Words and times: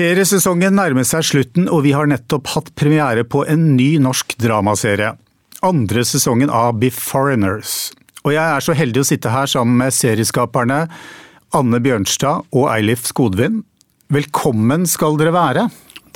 Seriesesongen 0.00 0.78
nærmer 0.78 1.04
seg 1.04 1.26
slutten, 1.28 1.66
og 1.68 1.82
vi 1.84 1.90
har 1.92 2.08
nettopp 2.08 2.46
hatt 2.54 2.70
premiere 2.78 3.20
på 3.28 3.42
en 3.52 3.74
ny 3.76 3.98
norsk 4.00 4.32
dramaserie. 4.40 5.10
Andre 5.66 6.04
sesongen 6.08 6.48
av 6.48 6.78
Be 6.80 6.88
Foreigners. 6.94 7.90
Og 8.24 8.32
jeg 8.32 8.40
er 8.40 8.64
så 8.64 8.72
heldig 8.78 9.02
å 9.02 9.08
sitte 9.10 9.32
her 9.34 9.50
sammen 9.50 9.76
med 9.82 9.92
serieskaperne 9.92 10.86
Anne 11.52 11.80
Bjørnstad 11.84 12.48
og 12.48 12.70
Eilif 12.72 13.04
Skodvin. 13.10 13.60
Velkommen 14.08 14.88
skal 14.88 15.20
dere 15.20 15.34
være. 15.36 15.66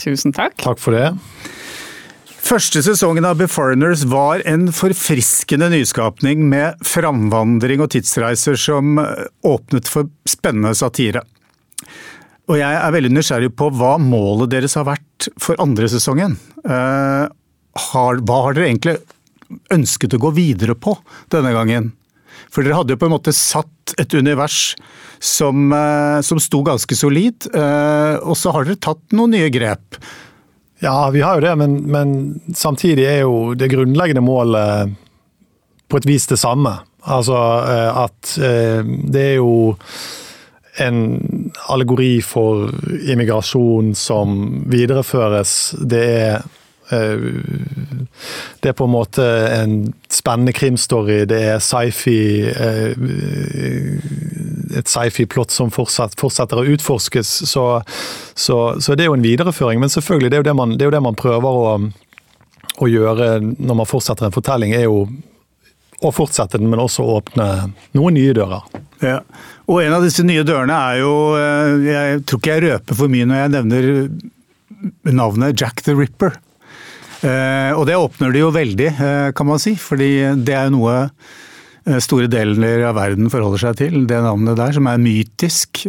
Tusen 0.01 0.32
takk. 0.32 0.57
Takk 0.64 0.80
for 0.80 0.96
det. 0.96 1.11
Første 2.41 2.80
sesongen 2.89 3.29
av 3.29 3.37
Be 3.43 3.51
Foreigners 3.53 4.07
var 4.09 4.41
en 4.48 4.71
forfriskende 4.73 5.69
nyskapning 5.77 6.48
med 6.48 6.80
framvandring 6.89 7.85
og 7.85 7.93
tidsreiser 7.93 8.57
som 8.57 8.96
åpnet 9.45 9.93
for 9.93 10.09
spennende 10.25 10.73
satire. 10.73 11.27
Og 12.50 12.58
jeg 12.61 12.76
er 12.76 12.92
veldig 12.92 13.12
nysgjerrig 13.14 13.52
på 13.56 13.70
hva 13.72 13.95
målet 14.00 14.52
deres 14.52 14.76
har 14.76 14.84
vært 14.88 15.30
for 15.40 15.61
andre 15.62 15.89
sesongen. 15.89 16.36
Uh, 16.66 17.25
har, 17.89 18.21
hva 18.21 18.40
har 18.44 18.57
dere 18.57 18.68
egentlig 18.68 18.98
ønsket 19.72 20.16
å 20.16 20.21
gå 20.26 20.32
videre 20.36 20.76
på 20.76 20.93
denne 21.32 21.54
gangen? 21.57 21.93
For 22.52 22.61
dere 22.61 22.76
hadde 22.76 22.94
jo 22.94 23.00
på 23.00 23.08
en 23.08 23.14
måte 23.14 23.32
satt 23.35 23.94
et 24.00 24.12
univers 24.12 24.75
som, 25.25 25.71
uh, 25.72 26.21
som 26.26 26.40
sto 26.43 26.61
ganske 26.66 26.99
solid, 26.99 27.49
uh, 27.57 28.21
og 28.21 28.36
så 28.36 28.52
har 28.52 28.68
dere 28.68 28.82
tatt 28.90 29.16
noen 29.16 29.32
nye 29.38 29.49
grep. 29.54 29.96
Ja, 30.85 30.99
vi 31.14 31.22
har 31.24 31.38
jo 31.38 31.46
det, 31.46 31.54
men, 31.57 31.79
men, 31.88 32.12
samtidig 32.52 33.06
er 33.08 33.22
jo 33.22 33.55
det 33.56 33.70
grunnleggende 33.72 34.24
målet 34.27 34.92
på 35.88 35.97
et 35.97 36.08
vis 36.11 36.28
det 36.28 36.36
samme. 36.42 36.74
Altså 37.08 37.36
at 37.36 38.34
det 38.41 39.22
er 39.22 39.34
jo 39.36 39.72
en 40.83 40.98
allegori 41.70 42.19
for 42.23 42.70
immigrasjon 43.06 43.95
som 43.95 44.39
videreføres. 44.73 45.75
Det 45.78 46.05
er 46.05 46.45
det 48.61 48.69
er 48.69 48.77
på 48.77 48.84
en 48.84 48.92
måte 48.92 49.25
en 49.48 49.77
spennende 50.12 50.53
krimstory. 50.53 51.25
Det 51.28 51.41
er 51.55 51.62
sci-fi 51.64 52.19
Et 54.75 54.91
sci-fi-plott 54.91 55.55
som 55.55 55.72
fortsetter 55.72 56.61
å 56.61 56.66
utforskes. 56.75 57.31
Så, 57.48 57.64
så, 58.34 58.59
så, 58.81 58.94
det 58.94 59.06
er 59.06 59.12
jo 59.12 59.16
en 59.16 59.25
videreføring. 59.25 59.81
Men 59.81 59.92
selvfølgelig, 59.92 60.31
det 60.31 60.36
er 60.36 60.42
jo 60.42 60.48
det 60.50 60.56
man, 60.61 60.77
det 60.77 60.84
jo 60.91 60.97
det 60.97 61.05
man 61.05 61.16
prøver 61.19 61.61
å, 61.62 61.77
å, 62.77 62.91
gjøre 62.91 63.38
når 63.41 63.81
man 63.81 63.88
fortsetter 63.88 64.28
en 64.28 64.36
fortelling. 64.36 64.75
er 64.77 64.84
jo 64.84 65.06
å 66.05 66.12
fortsette 66.12 66.59
den, 66.61 66.69
men 66.69 66.83
også 66.83 67.06
åpne 67.06 67.48
noen 67.97 68.19
nye 68.19 68.34
dører. 68.36 68.66
Ja. 69.00 69.20
Og 69.64 69.80
en 69.80 69.94
av 69.96 70.04
disse 70.04 70.24
nye 70.26 70.44
dørene 70.44 70.76
er 70.76 71.00
jo 71.00 71.12
Jeg 71.86 72.24
tror 72.28 72.40
ikke 72.40 72.56
jeg 72.56 72.64
røper 72.66 72.98
for 72.98 73.12
mye 73.12 73.28
når 73.28 73.40
jeg 73.40 73.54
nevner 73.54 73.90
navnet 75.08 75.60
Jack 75.60 75.80
the 75.86 75.94
Ripper. 75.96 76.34
Og 77.24 77.86
det 77.88 77.96
åpner 77.96 78.34
det 78.34 78.42
jo 78.42 78.50
veldig, 78.52 78.90
kan 79.32 79.48
man 79.48 79.62
si. 79.62 79.72
Fordi 79.80 80.10
det 80.44 80.52
er 80.52 80.68
jo 80.68 80.74
noe 80.74 80.96
store 82.04 82.28
deler 82.32 82.84
av 82.88 82.98
verden 82.98 83.30
forholder 83.32 83.62
seg 83.62 83.78
til. 83.80 84.02
Det 84.08 84.20
navnet 84.24 84.58
der, 84.60 84.74
som 84.76 84.88
er 84.90 85.00
mytisk. 85.00 85.86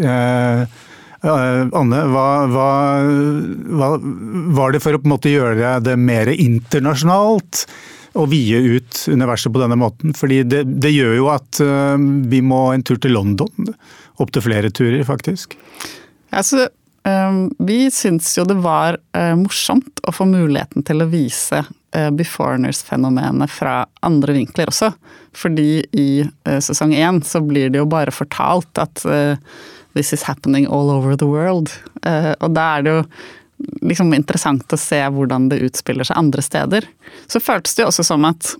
Anne, 1.25 2.01
hva, 2.13 2.27
hva, 2.51 2.69
hva 3.79 3.89
var 4.55 4.75
det 4.75 4.83
for 4.83 4.95
å 4.95 5.01
på 5.01 5.09
en 5.09 5.15
måte 5.15 5.33
gjøre 5.33 5.75
det 5.83 5.97
mer 5.99 6.31
internasjonalt? 6.31 7.65
Å 8.15 8.23
vie 8.31 8.61
ut 8.77 9.01
universet 9.11 9.51
på 9.51 9.59
denne 9.59 9.75
måten. 9.79 10.15
Fordi 10.15 10.41
det, 10.47 10.63
det 10.79 10.93
gjør 10.95 11.13
jo 11.17 11.29
at 11.33 11.59
vi 12.31 12.39
må 12.39 12.61
en 12.71 12.83
tur 12.87 12.99
til 13.03 13.11
London. 13.17 13.73
Opptil 14.23 14.45
flere 14.45 14.71
turer, 14.71 15.03
faktisk. 15.03 15.57
Altså, 16.31 16.69
vi 17.59 17.79
syns 17.91 18.31
jo 18.37 18.47
det 18.47 18.55
var 18.63 18.97
morsomt 19.37 19.99
å 20.07 20.13
få 20.15 20.25
muligheten 20.29 20.85
til 20.87 21.03
å 21.03 21.09
vise 21.11 21.59
beforeigners-fenomenet 21.91 23.51
fra 23.51 23.81
andre 24.07 24.39
vinkler 24.39 24.71
også. 24.71 24.93
Fordi 25.35 25.83
i 25.95 26.09
sesong 26.43 26.95
én 26.95 27.19
så 27.23 27.43
blir 27.43 27.69
det 27.71 27.83
jo 27.83 27.91
bare 27.91 28.15
fortalt 28.15 28.79
at 28.81 29.03
this 29.95 30.11
is 30.15 30.23
happening 30.27 30.65
all 30.67 30.89
over 30.91 31.15
the 31.19 31.27
world. 31.27 31.71
Og 32.03 32.49
da 32.55 32.65
er 32.77 32.87
det 32.87 32.95
jo 32.95 33.03
liksom 33.81 34.13
interessant 34.13 34.73
å 34.73 34.77
se 34.79 35.09
hvordan 35.09 35.49
det 35.51 35.59
utspiller 35.65 36.03
seg 36.07 36.17
andre 36.19 36.41
steder. 36.43 36.85
Så 37.27 37.39
føltes 37.43 37.75
det 37.75 37.81
jo 37.83 37.87
også 37.91 38.03
som 38.07 38.25
at 38.27 38.55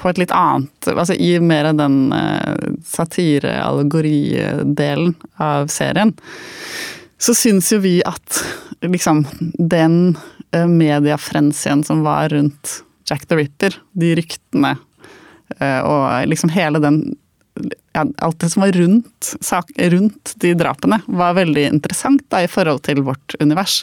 på 0.00 0.08
et 0.10 0.18
litt 0.18 0.32
annet 0.34 0.88
altså 0.90 1.14
I 1.14 1.40
mer 1.40 1.64
av 1.70 1.76
den 1.78 2.14
satire-allegori-delen 2.90 5.14
av 5.38 5.66
serien, 5.70 6.12
så 7.22 7.34
syns 7.38 7.72
jo 7.72 7.78
vi 7.84 8.02
at 8.04 8.44
liksom 8.82 9.26
den 9.58 10.16
mediefrensien 10.50 11.84
som 11.86 12.02
var 12.06 12.28
rundt 12.34 12.82
Jack 13.06 13.26
the 13.30 13.36
Ripper, 13.38 13.72
de 13.94 14.14
ryktene 14.18 14.72
og 15.86 16.26
liksom 16.26 16.50
hele 16.50 16.78
den 16.82 17.14
alt 17.96 18.38
det 18.40 18.50
som 18.52 18.62
var 18.62 18.72
rundt, 18.72 19.36
sak, 19.40 19.70
rundt, 19.76 20.34
de 20.42 20.52
drapene, 20.54 21.00
var 21.06 21.36
veldig 21.38 21.66
interessant 21.70 22.24
da, 22.32 22.42
i 22.44 22.50
forhold 22.50 22.82
til 22.86 23.02
vårt 23.06 23.36
univers. 23.40 23.80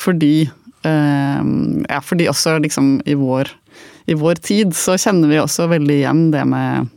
Fordi, 0.00 0.48
eh, 0.84 1.46
ja, 1.88 2.00
fordi 2.02 2.28
også 2.28 2.58
liksom 2.62 3.00
i 3.06 3.16
vår, 3.18 3.50
i 4.06 4.14
vår, 4.14 4.42
tid 4.44 4.76
så 4.76 4.98
kjenner 5.00 5.32
vi 5.32 5.40
også 5.40 5.70
veldig 5.72 5.98
igjen 6.00 6.30
det 6.34 6.44
med 6.48 6.92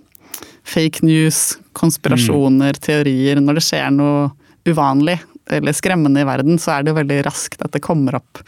fake 0.68 1.06
news, 1.08 1.58
konspirasjoner, 1.74 2.76
mm. 2.76 2.84
teorier. 2.84 3.42
Når 3.42 3.60
det 3.60 3.66
skjer 3.66 3.90
noe 3.96 4.30
uvanlig 4.68 5.18
eller 5.50 5.74
skremmende 5.74 6.22
i 6.22 6.28
verden, 6.28 6.60
så 6.62 6.76
er 6.76 6.84
det 6.84 6.94
jo 6.94 7.00
veldig 7.00 7.24
raskt 7.26 7.64
at 7.66 7.74
det 7.74 7.82
kommer 7.82 8.20
opp 8.20 8.44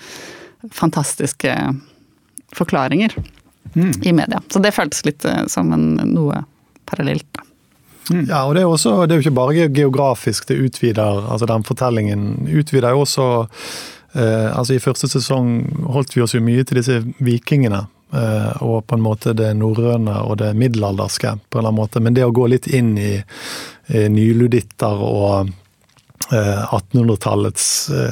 fantastiske 0.69 1.55
forklaringer 2.53 3.15
mm. 3.73 4.03
i 4.05 4.13
media. 4.13 4.41
Så 4.53 4.61
det 4.61 4.75
føltes 4.75 5.01
litt 5.07 5.25
som 5.49 5.71
en, 5.73 5.95
noe 6.11 6.43
parallelt. 6.85 7.25
da. 7.33 7.47
Mm. 8.09 8.25
Ja, 8.29 8.43
og 8.47 8.55
det 8.55 8.63
er, 8.63 8.67
også, 8.67 9.05
det 9.05 9.13
er 9.13 9.19
jo 9.19 9.25
ikke 9.27 9.37
bare 9.37 9.69
geografisk 9.69 10.47
det 10.49 10.57
utvider, 10.57 11.25
altså 11.31 11.47
den 11.49 11.63
fortellingen 11.63 12.49
utvider 12.49 12.95
jo 12.95 13.03
også 13.05 13.27
eh, 14.17 14.49
altså 14.57 14.75
I 14.75 14.81
første 14.83 15.09
sesong 15.11 15.51
holdt 15.93 16.15
vi 16.15 16.23
oss 16.25 16.33
jo 16.35 16.41
mye 16.43 16.65
til 16.65 16.81
disse 16.81 17.01
vikingene. 17.21 17.85
Eh, 18.11 18.63
og 18.65 18.83
på 18.87 18.97
en 18.97 19.03
måte 19.05 19.31
det 19.37 19.53
norrøne 19.55 20.17
og 20.25 20.41
det 20.41 20.51
middelalderske, 20.59 21.37
på 21.47 21.57
en 21.57 21.61
eller 21.61 21.69
annen 21.69 21.79
måte. 21.79 22.01
Men 22.03 22.17
det 22.17 22.27
å 22.27 22.33
gå 22.35 22.49
litt 22.51 22.67
inn 22.67 22.97
i, 22.99 23.13
i 23.87 24.07
nyluditter 24.11 25.05
og 25.05 25.53
1800-tallets 26.31 27.65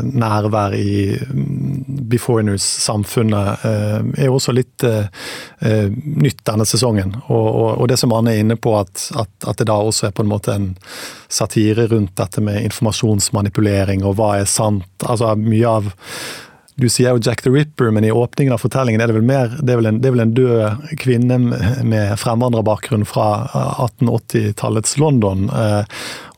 nærvær 0.03 0.75
i 0.75 1.17
beforeigners-samfunnet 2.11 3.65
er 3.65 4.27
jo 4.27 4.35
også 4.35 4.55
litt 4.55 4.83
nytt 5.63 6.43
denne 6.47 6.67
sesongen. 6.67 7.15
Og, 7.31 7.87
det 7.89 7.99
som 8.01 8.13
Anne 8.15 8.35
er 8.35 8.43
inne 8.43 8.59
på, 8.59 8.75
at, 8.79 9.07
det 9.59 9.69
da 9.69 9.77
også 9.79 10.09
er 10.09 10.15
på 10.15 10.25
en 10.25 10.31
måte 10.31 10.55
en 10.55 10.69
satire 11.31 11.87
rundt 11.87 12.17
dette 12.19 12.43
med 12.43 12.63
informasjonsmanipulering 12.67 14.03
og 14.03 14.19
hva 14.19 14.35
er 14.41 14.49
sant. 14.49 14.89
Altså 15.05 15.35
mye 15.39 15.79
av 15.79 15.91
du 16.79 16.87
sier 16.87 17.11
jo 17.11 17.19
Jack 17.23 17.41
the 17.43 17.51
Ripper, 17.51 17.91
men 17.91 18.05
i 18.07 18.11
åpningen 18.11 18.53
av 18.55 18.61
fortellingen 18.63 19.01
er 19.03 19.11
det 19.11 19.17
vel 19.17 19.27
mer 19.27 19.51
Det 19.59 19.73
er 19.73 19.81
vel 19.81 19.89
en, 19.89 19.99
er 19.99 20.13
vel 20.15 20.23
en 20.23 20.35
død 20.35 20.93
kvinne 21.01 21.39
med 21.83 22.13
fremvandrerbakgrunn 22.21 23.03
fra 23.09 23.27
1880-tallets 23.89 24.95
London. 25.01 25.49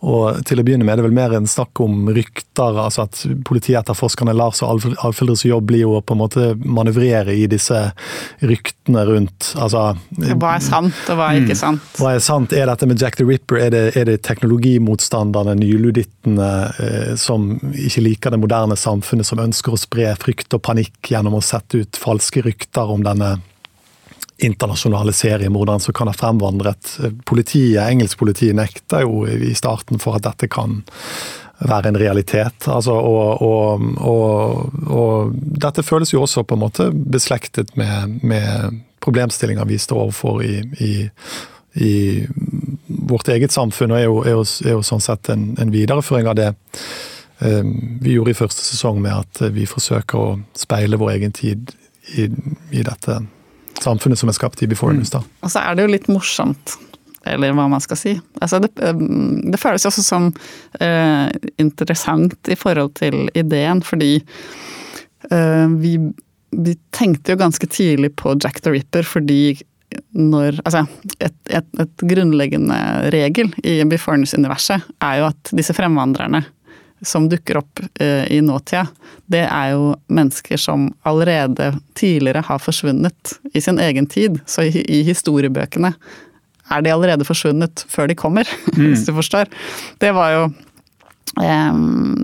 Og 0.01 0.39
til 0.49 0.57
å 0.57 0.63
begynne 0.65 0.85
med 0.85 0.95
er 0.95 1.01
det 1.01 1.05
vel 1.05 1.13
mer 1.13 1.33
en 1.37 1.47
snakk 1.49 1.77
om 1.83 2.09
rykter, 2.09 2.77
altså 2.81 3.05
at 3.05 3.19
politietterforskerne 3.45 4.33
Lars 4.33 4.63
og 4.65 4.87
Alfildres 5.05 5.43
jobb 5.45 5.67
blir 5.69 5.83
jo 5.83 5.93
å 5.99 6.01
på 6.01 6.15
en 6.15 6.21
måte 6.23 6.47
manøvrere 6.57 7.35
i 7.37 7.45
disse 7.51 7.77
ryktene 8.41 9.03
rundt 9.05 9.51
altså, 9.61 9.91
Hva 10.17 10.55
er 10.55 10.65
sant, 10.65 11.03
og 11.05 11.19
hva 11.19 11.29
er 11.29 11.43
ikke 11.43 11.59
sant? 11.59 11.85
Hva 12.01 12.15
er 12.15 12.25
sant? 12.25 12.55
Er 12.57 12.65
dette 12.71 12.89
med 12.89 13.01
Jack 13.01 13.19
the 13.19 13.27
Ripper, 13.29 13.61
er 13.61 13.75
det, 13.75 13.83
er 13.99 14.09
det 14.09 14.17
teknologimotstanderne, 14.25 15.53
nyludittene, 15.61 16.49
eh, 16.81 17.13
som 17.21 17.51
ikke 17.69 18.05
liker 18.07 18.33
det 18.33 18.41
moderne 18.41 18.79
samfunnet, 18.79 19.29
som 19.29 19.43
ønsker 19.43 19.77
å 19.77 19.81
spre 19.81 20.09
frykt 20.21 20.57
og 20.57 20.65
panikk 20.65 21.13
gjennom 21.13 21.37
å 21.37 21.45
sette 21.45 21.85
ut 21.85 22.01
falske 22.01 22.41
rykter 22.47 22.89
om 22.89 23.05
denne 23.05 23.35
internasjonale 24.41 25.13
seriemorderen 25.13 25.79
som 25.79 25.93
kan 25.93 26.09
ha 26.09 26.13
fremvandret. 26.13 26.97
Politiet, 27.25 27.83
Engelsk 27.83 28.17
politi 28.17 28.51
nekter 28.57 29.05
jo 29.05 29.25
i 29.27 29.53
starten 29.57 30.01
for 30.01 30.17
at 30.17 30.25
dette 30.25 30.49
kan 30.51 30.81
være 31.61 31.91
en 31.91 31.97
realitet. 31.97 32.67
Altså, 32.67 32.93
og, 32.93 33.41
og, 33.41 33.81
og, 34.01 34.87
og, 34.89 35.35
dette 35.35 35.83
føles 35.85 36.13
jo 36.13 36.23
også 36.25 36.43
på 36.43 36.57
en 36.57 36.63
måte 36.63 36.89
beslektet 36.91 37.75
med, 37.77 38.17
med 38.25 38.81
problemstillinger 39.01 39.65
vi 39.69 39.77
står 39.81 40.07
overfor 40.07 40.41
i, 40.45 40.55
i, 40.81 40.91
i, 41.85 41.93
vårt 42.87 43.29
eget 43.29 43.53
samfunn, 43.53 43.93
og 43.93 43.99
er 43.99 44.07
jo, 44.07 44.17
er 44.23 44.37
jo, 44.39 44.45
er 44.65 44.77
jo 44.77 44.85
sånn 44.85 45.03
sett 45.03 45.29
en, 45.33 45.51
en, 45.61 45.73
videreføring 45.73 46.29
av 46.29 46.37
det 46.37 46.49
eh, 47.45 47.61
vi 48.01 48.15
gjorde 48.15 48.33
i 48.33 48.39
første 48.41 48.65
sesong 48.65 49.01
med 49.01 49.13
at 49.15 49.45
vi 49.53 49.69
forsøker 49.69 50.17
å 50.17 50.39
speile 50.57 50.99
vår 51.01 51.15
egen 51.17 51.37
tid 51.37 51.73
i, 52.17 52.27
i 52.73 52.85
dette 52.85 53.21
samfunnet 53.83 54.19
som 54.19 54.31
er 54.31 54.37
skapt 54.37 54.63
i 54.63 54.69
Before 54.69 54.95
News. 54.95 55.13
da. 55.13 55.23
Og 55.41 55.51
så 55.53 55.63
er 55.63 55.77
det 55.77 55.87
jo 55.87 55.93
litt 55.95 56.09
morsomt 56.11 56.77
eller 57.29 57.53
hva 57.53 57.67
man 57.69 57.83
skal 57.83 57.99
si. 57.99 58.15
Altså 58.41 58.61
det, 58.63 58.71
det, 58.73 59.59
føles 59.61 59.85
også 59.85 60.03
som 60.05 60.31
eh, 60.81 61.29
interessant 61.61 62.49
i 62.49 62.57
forhold 62.57 62.95
til 62.97 63.27
ideen, 63.37 63.83
fordi 63.85 64.15
eh, 65.29 65.67
vi, 65.83 65.97
vi, 66.55 66.77
tenkte 66.95 67.35
jo 67.35 67.41
ganske 67.43 67.69
tidlig 67.69 68.15
på 68.17 68.33
Jack 68.41 68.63
the 68.65 68.73
Ripper 68.73 69.07
fordi 69.07 69.43
når 70.15 70.61
Altså, 70.63 70.85
et, 71.19 71.35
et, 71.51 71.65
et 71.83 72.03
grunnleggende 72.07 72.77
regel 73.11 73.49
i 73.67 73.81
Beforness-universet 73.91 74.85
er 75.03 75.17
jo 75.19 75.25
at 75.27 75.51
disse 75.51 75.75
fremvandrerne 75.75 76.45
som 77.05 77.29
dukker 77.29 77.61
opp 77.61 77.81
uh, 78.01 78.25
i 78.31 78.41
nåtida, 78.45 78.85
det 79.31 79.45
er 79.47 79.71
jo 79.73 79.93
mennesker 80.11 80.59
som 80.59 80.89
allerede 81.07 81.71
tidligere 81.97 82.43
har 82.47 82.61
forsvunnet 82.61 83.37
i 83.53 83.61
sin 83.61 83.79
egen 83.79 84.07
tid. 84.09 84.39
Så 84.45 84.67
i, 84.69 85.01
historiebøkene 85.07 85.93
er 86.71 86.83
de 86.83 86.93
allerede 86.93 87.27
forsvunnet 87.27 87.85
før 87.91 88.11
de 88.11 88.17
kommer, 88.17 88.47
mm. 88.75 88.91
hvis 88.91 89.05
du 89.07 89.13
forstår. 89.17 89.51
Det 90.03 90.13
var 90.15 90.35
jo 90.35 90.43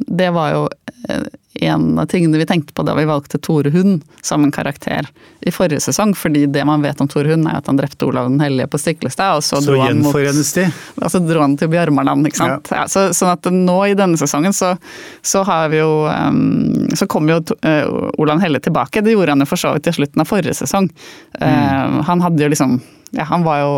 Det 0.08 0.30
var 0.36 0.52
jo 0.52 0.64
eh, 1.10 1.28
en 1.54 2.00
av 2.00 2.06
tingene 2.06 2.38
vi 2.38 2.46
tenkte 2.46 2.74
på 2.74 2.84
da 2.84 2.94
vi 2.96 3.06
valgte 3.06 3.40
Tore 3.40 3.70
Hund 3.70 4.04
som 4.22 4.44
en 4.44 4.52
karakter 4.52 5.08
i 5.42 5.52
forrige 5.52 5.80
sesong. 5.80 6.16
fordi 6.16 6.46
det 6.46 6.66
man 6.66 6.82
vet 6.82 7.02
om 7.02 7.08
Tore 7.08 7.32
Hund 7.32 7.48
er 7.48 7.58
at 7.58 7.68
han 7.68 7.80
drepte 7.80 8.06
Olav 8.06 8.30
den 8.30 8.40
hellige 8.40 8.68
på 8.68 8.78
Stiklestad. 8.78 9.40
Og 9.40 9.44
så, 9.44 9.62
så 9.62 9.78
mot 9.96 10.16
de? 10.16 10.68
Altså 11.02 11.20
dro 11.24 11.42
han 11.42 11.56
til 11.58 11.72
Bjørmarland, 11.72 12.28
ikke 12.28 12.42
sant. 12.42 12.72
Ja. 12.72 12.84
Ja, 12.84 12.88
så, 12.92 13.08
sånn 13.16 13.34
at 13.34 13.48
nå 13.54 13.78
i 13.88 13.96
denne 13.98 14.20
sesongen 14.20 14.54
så, 14.54 14.76
så 15.22 15.44
har 15.48 15.72
vi 15.74 15.80
jo 15.80 16.06
um, 16.06 16.90
Så 16.98 17.08
kom 17.10 17.30
jo 17.32 17.40
uh, 17.40 18.12
Olav 18.20 18.44
hellige 18.44 18.68
tilbake. 18.68 19.02
Det 19.02 19.16
gjorde 19.16 19.38
han 19.38 19.46
jo 19.46 19.50
for 19.50 19.64
så 19.64 19.74
vidt 19.78 19.88
i 19.88 19.96
slutten 19.98 20.24
av 20.24 20.30
forrige 20.30 20.58
sesong. 20.60 20.92
Uh, 21.40 21.48
mm. 21.48 22.04
Han 22.12 22.28
hadde 22.28 22.44
jo 22.44 22.52
liksom 22.54 22.82
Ja, 23.16 23.24
han 23.24 23.48
var 23.48 23.64
jo 23.64 23.74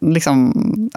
liksom 0.00 0.46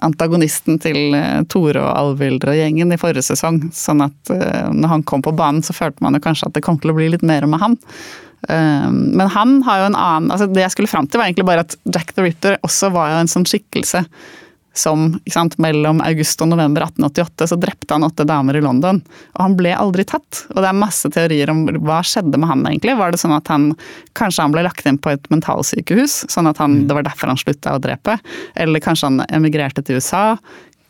antagonisten 0.06 0.80
til 0.84 1.16
eh, 1.18 1.42
Tore 1.52 1.82
og 1.84 1.92
Alvild 1.94 2.46
og 2.48 2.58
gjengen 2.58 2.94
i 2.94 3.00
forrige 3.00 3.26
sesong. 3.30 3.62
Sånn 3.76 4.04
at 4.06 4.32
uh, 4.34 4.70
når 4.74 4.94
han 4.96 5.06
kom 5.08 5.24
på 5.26 5.36
banen, 5.38 5.64
så 5.66 5.76
følte 5.76 6.04
man 6.06 6.18
jo 6.18 6.24
kanskje 6.24 6.50
at 6.50 6.58
det 6.58 6.64
kom 6.66 6.80
til 6.82 6.94
å 6.94 6.98
bli 6.98 7.10
litt 7.14 7.26
mer 7.28 7.48
med 7.50 7.62
han. 7.64 7.78
Uh, 8.48 8.90
men 8.92 9.28
han 9.34 9.60
har 9.66 9.82
jo 9.82 9.88
en 9.90 9.98
annen 9.98 10.30
altså 10.30 10.46
Det 10.52 10.62
jeg 10.62 10.76
skulle 10.76 10.92
fram 10.92 11.08
til, 11.10 11.20
var 11.20 11.30
egentlig 11.30 11.48
bare 11.50 11.66
at 11.66 11.78
Jack 11.90 12.14
the 12.14 12.28
Ripper 12.28 12.60
også 12.68 12.92
var 12.94 13.14
jo 13.14 13.22
en 13.24 13.32
sånn 13.32 13.48
skikkelse 13.50 14.06
som 14.78 15.10
sant, 15.32 15.58
mellom 15.62 16.02
august 16.06 16.42
og 16.44 16.52
november 16.52 16.86
1888 16.86 17.50
så 17.52 17.58
drepte 17.60 17.96
han 17.96 18.06
åtte 18.08 18.26
damer 18.28 18.58
i 18.58 18.62
London. 18.64 19.02
Og 19.36 19.42
han 19.42 19.58
ble 19.58 19.74
aldri 19.76 20.06
tatt. 20.08 20.46
Og 20.54 20.62
det 20.62 20.70
er 20.70 20.78
masse 20.78 21.12
teorier 21.14 21.52
om 21.54 21.66
hva 21.86 22.00
skjedde 22.06 22.38
med 22.38 22.52
han 22.52 22.66
egentlig. 22.70 22.98
Var 23.00 23.14
det 23.14 23.22
sånn 23.22 23.36
at 23.36 23.52
han 23.52 23.72
kanskje 24.18 24.46
han 24.46 24.56
ble 24.56 24.66
lagt 24.68 24.88
inn 24.90 25.00
på 25.02 25.14
et 25.14 25.30
mentalsykehus, 25.34 26.24
sånn 26.32 26.50
at 26.52 26.62
han, 26.62 26.82
mm. 26.82 26.88
det 26.90 26.98
var 27.00 27.08
derfor 27.10 27.34
han 27.34 27.42
slutta 27.42 27.76
å 27.78 27.84
drepe? 27.84 28.18
Eller 28.56 28.84
kanskje 28.84 29.12
han 29.12 29.24
emigrerte 29.28 29.86
til 29.86 30.02
USA? 30.02 30.26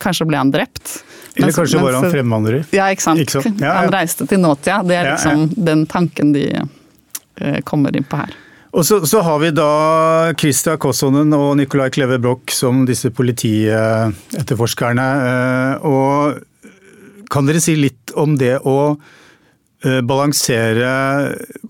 Kanskje 0.02 0.28
ble 0.30 0.38
han 0.38 0.52
drept? 0.54 1.00
Eller 1.34 1.48
mens, 1.48 1.56
kanskje 1.58 1.80
var 1.82 1.96
han 1.98 2.10
fremvandrer? 2.12 2.66
Ja, 2.74 2.90
ikke 2.94 3.06
sant. 3.08 3.22
Ikke 3.24 3.42
ja, 3.46 3.54
ja. 3.64 3.76
Han 3.80 3.92
reiste 3.94 4.26
til 4.30 4.42
nåtida. 4.42 4.82
Det 4.86 4.98
er 4.98 5.12
liksom 5.12 5.48
ja, 5.48 5.64
den 5.70 5.86
tanken 5.90 6.34
de 6.36 6.44
uh, 6.58 7.58
kommer 7.66 7.96
inn 7.96 8.06
på 8.06 8.20
her. 8.20 8.36
Og 8.76 8.84
så, 8.84 9.00
så, 9.06 9.22
har 9.24 9.38
vi 9.40 9.48
da 9.56 10.32
Christa 10.36 10.76
Kossonen 10.80 11.32
og 11.32 11.56
Nicolai 11.56 11.88
Kleve 11.92 12.18
Broch 12.20 12.52
som 12.52 12.84
disse 12.88 13.08
politietterforskerne. 13.16 15.06
Eh, 15.28 15.86
og 15.88 17.24
kan 17.32 17.48
dere 17.48 17.62
si 17.64 17.78
litt 17.78 18.12
om 18.18 18.36
det 18.40 18.58
å 18.68 18.76
eh, 18.92 20.02
balansere 20.04 20.92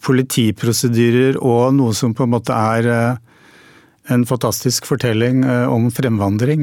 politiprosedyrer 0.02 1.38
og 1.38 1.78
noe 1.78 1.94
som 1.94 2.16
på 2.18 2.26
en 2.26 2.34
måte 2.34 2.58
er 2.74 2.90
eh, 2.90 3.24
en 4.08 4.24
fantastisk 4.26 4.86
fortelling 4.88 5.42
om 5.68 5.90
fremvandring. 5.92 6.62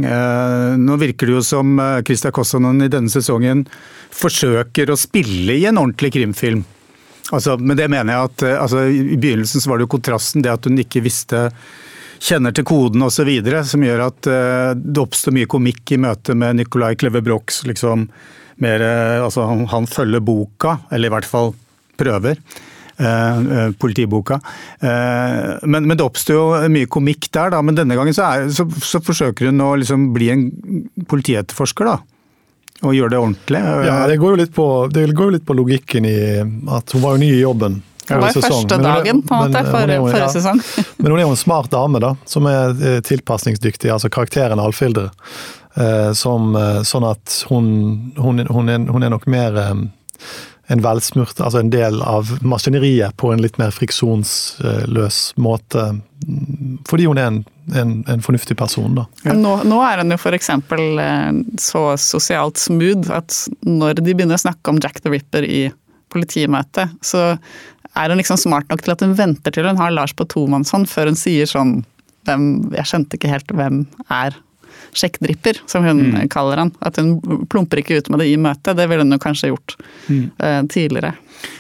Nå 0.81 0.95
virker 0.97 1.29
det 1.29 1.35
jo 1.35 1.43
som 1.45 1.77
Christa 2.01 2.31
Kossonen 2.33 2.81
i 2.81 2.89
denne 2.89 3.13
sesongen 3.13 3.67
forsøker 4.09 4.89
å 4.89 4.97
spille 4.97 5.53
i 5.53 5.67
en 5.69 5.77
ordentlig 5.77 6.15
krimfilm. 6.15 6.63
Altså, 7.33 7.57
men 7.57 7.77
det 7.77 7.87
mener 7.89 8.13
jeg 8.13 8.29
at 8.29 8.45
eh, 8.45 8.59
altså, 8.61 8.85
I 8.85 9.17
begynnelsen 9.17 9.63
så 9.63 9.71
var 9.71 9.79
det 9.79 9.87
jo 9.87 9.95
kontrasten, 9.95 10.45
det 10.45 10.53
at 10.53 10.69
hun 10.69 10.77
ikke 10.81 11.03
visste 11.05 11.47
kjenner 12.25 12.53
til 12.55 12.65
koden 12.67 13.03
osv., 13.05 13.29
som 13.67 13.83
gjør 13.83 14.05
at 14.05 14.29
uh, 14.31 14.71
det 14.77 15.01
oppstår 15.01 15.33
mye 15.35 15.49
komikk 15.51 15.91
i 15.93 15.99
møte 15.99 16.33
med 16.37 16.55
Nicolai 16.57 16.95
Kleve. 16.97 17.21
Liksom, 17.67 18.05
mer, 18.63 18.85
uh, 18.85 19.25
altså, 19.25 19.43
han, 19.69 19.89
følger 19.91 20.23
boka, 20.25 20.77
eller 20.95 21.11
i 21.11 21.13
hvert 21.13 21.27
fall 21.29 21.53
prøver. 21.99 22.39
Eh, 22.95 23.71
politiboka. 23.75 24.37
Men, 24.79 25.81
men, 25.83 25.97
det 25.99 26.05
oppstår 26.05 26.37
jo 26.37 26.69
mye 26.71 26.87
komikk 26.87 27.27
der, 27.27 27.51
da. 27.51 27.59
Men 27.59 27.75
denne 27.75 27.97
gangen 27.99 28.15
så, 28.15 28.29
er, 28.29 28.47
så, 28.55 28.63
så 28.79 29.01
forsøker 29.03 29.49
hun 29.49 29.59
å 29.59 29.73
liksom 29.81 30.05
bli 30.15 30.29
en 30.31 30.45
politietterforsker, 31.11 31.91
da 31.91 31.97
og 32.83 32.95
gjøre 32.95 33.13
det 33.13 33.19
ordentlig? 33.21 33.59
Ja, 33.87 33.97
det 34.09 34.17
går, 34.19 34.35
jo 34.35 34.39
litt 34.43 34.55
på, 34.55 34.67
det 34.91 35.05
går 35.15 35.29
jo 35.29 35.35
litt 35.37 35.45
på 35.47 35.55
logikken 35.55 36.07
i 36.09 36.17
at 36.75 36.95
hun 36.95 37.03
var 37.03 37.15
jo 37.15 37.23
ny 37.23 37.29
i 37.31 37.43
jobben. 37.43 37.81
Det 38.05 38.17
var 38.21 38.35
jo 38.35 38.41
første 38.43 38.77
dagen 38.77 39.21
på 39.25 39.33
en 39.33 39.47
måte, 39.47 39.61
forrige, 39.71 40.29
sesong. 40.35 40.59
Men 41.01 41.11
hun 41.11 41.19
er 41.19 41.25
jo 41.25 41.33
en 41.33 41.39
smart 41.39 41.71
dame, 41.73 42.01
da, 42.03 42.13
som 42.29 42.45
er 42.49 42.75
eh, 42.75 42.99
tilpasningsdyktig. 43.05 43.89
Altså 43.93 44.11
karakteren 44.13 44.61
Alfhilde. 44.61 45.07
Eh, 45.75 46.11
som, 46.13 46.51
eh, 46.55 46.81
sånn 46.87 47.07
at 47.09 47.39
hun, 47.49 47.65
hun, 48.19 48.43
hun, 48.45 48.69
er, 48.69 48.85
hun 48.91 49.07
er 49.07 49.13
nok 49.15 49.25
mer 49.31 49.57
en 50.67 50.81
velsmurt, 50.81 51.39
altså 51.39 51.61
en 51.61 51.69
del 51.69 51.99
av 52.01 52.31
maskineriet 52.41 53.13
på 53.21 53.29
en 53.33 53.41
litt 53.43 53.59
mer 53.61 53.73
friksjonsløs 53.75 55.19
måte. 55.37 55.83
Fordi 56.89 57.05
hun 57.05 57.21
er 57.21 57.29
en, 57.29 57.39
en, 57.77 57.93
en 58.09 58.23
fornuftig 58.25 58.57
person, 58.57 58.97
da. 58.97 59.05
Ja. 59.27 59.35
Nå, 59.37 59.59
nå, 59.69 59.79
er 59.85 60.01
hun 60.01 60.15
jo 60.15 60.17
f.eks. 60.17 60.49
Eh, 60.49 61.39
så 61.61 61.85
sosialt 62.01 62.61
smooth 62.61 63.13
at 63.13 63.37
når 63.61 64.01
de 64.01 64.13
begynner 64.13 64.39
å 64.39 64.45
snakke 64.47 64.73
om 64.73 64.81
Jack 64.81 65.03
the 65.05 65.13
Ripper 65.13 65.45
i 65.45 65.67
politimøtet, 66.13 66.97
så 67.05 67.35
er 67.95 68.11
hun 68.11 68.19
liksom 68.19 68.39
smart 68.39 68.71
nok 68.71 68.81
til 68.83 68.95
at 68.95 69.03
hun 69.05 69.15
venter 69.17 69.53
til 69.53 69.67
hun 69.69 69.79
har 69.79 69.93
Lars 69.93 70.15
på 70.17 70.27
tomannshånd 70.31 70.89
før 70.91 71.11
hun 71.11 71.19
sier 71.19 71.47
sånn 71.49 71.77
hvem, 72.25 72.73
Jeg 72.73 72.89
skjønte 72.89 73.19
ikke 73.19 73.29
helt 73.29 73.53
hvem 73.53 73.83
er 74.09 74.33
sjekkdripper, 74.95 75.55
som 75.69 75.85
hun 75.85 75.97
mm. 76.09 76.17
kaller 76.33 76.57
han. 76.63 76.71
At 76.85 76.97
hun 77.01 77.17
plumper 77.51 77.77
ikke 77.81 77.99
ut 77.99 78.09
med 78.11 78.23
det 78.23 78.27
i 78.31 78.41
møtet. 78.41 78.77
Det 78.77 78.85
ville 78.89 79.03
hun 79.05 79.15
jo 79.15 79.21
kanskje 79.21 79.51
gjort 79.51 79.77
mm. 80.07 80.25
uh, 80.39 80.61
tidligere. 80.71 81.11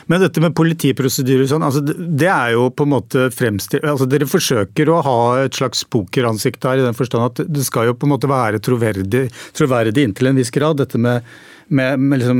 Men 0.09 0.21
dette 0.21 0.41
med 0.43 0.55
politiprosedyrer 0.57 1.47
sånn, 1.49 1.63
altså 1.65 1.81
det 1.85 2.29
er 2.31 2.49
jo 2.55 2.63
på 2.73 2.83
en 2.85 2.93
måte 2.93 3.19
fremstilt 3.33 3.83
altså 3.85 4.05
Dere 4.09 4.27
forsøker 4.29 4.89
å 4.89 5.01
ha 5.05 5.19
et 5.45 5.55
slags 5.57 5.79
pokeransikt 5.91 6.61
der, 6.63 6.77
i 6.79 6.85
den 6.85 6.97
forstand 6.97 7.23
at 7.25 7.37
det 7.49 7.63
skal 7.67 7.83
jo 7.89 7.97
på 7.97 8.05
en 8.07 8.13
måte 8.15 8.31
være 8.31 8.63
troverdig, 8.63 9.23
troverdig 9.57 10.01
inntil 10.05 10.27
en 10.31 10.39
viss 10.39 10.53
grad. 10.53 10.75
Dette 10.81 10.97
med, 11.01 11.17
med, 11.67 11.91
med 11.99 12.17
liksom 12.21 12.39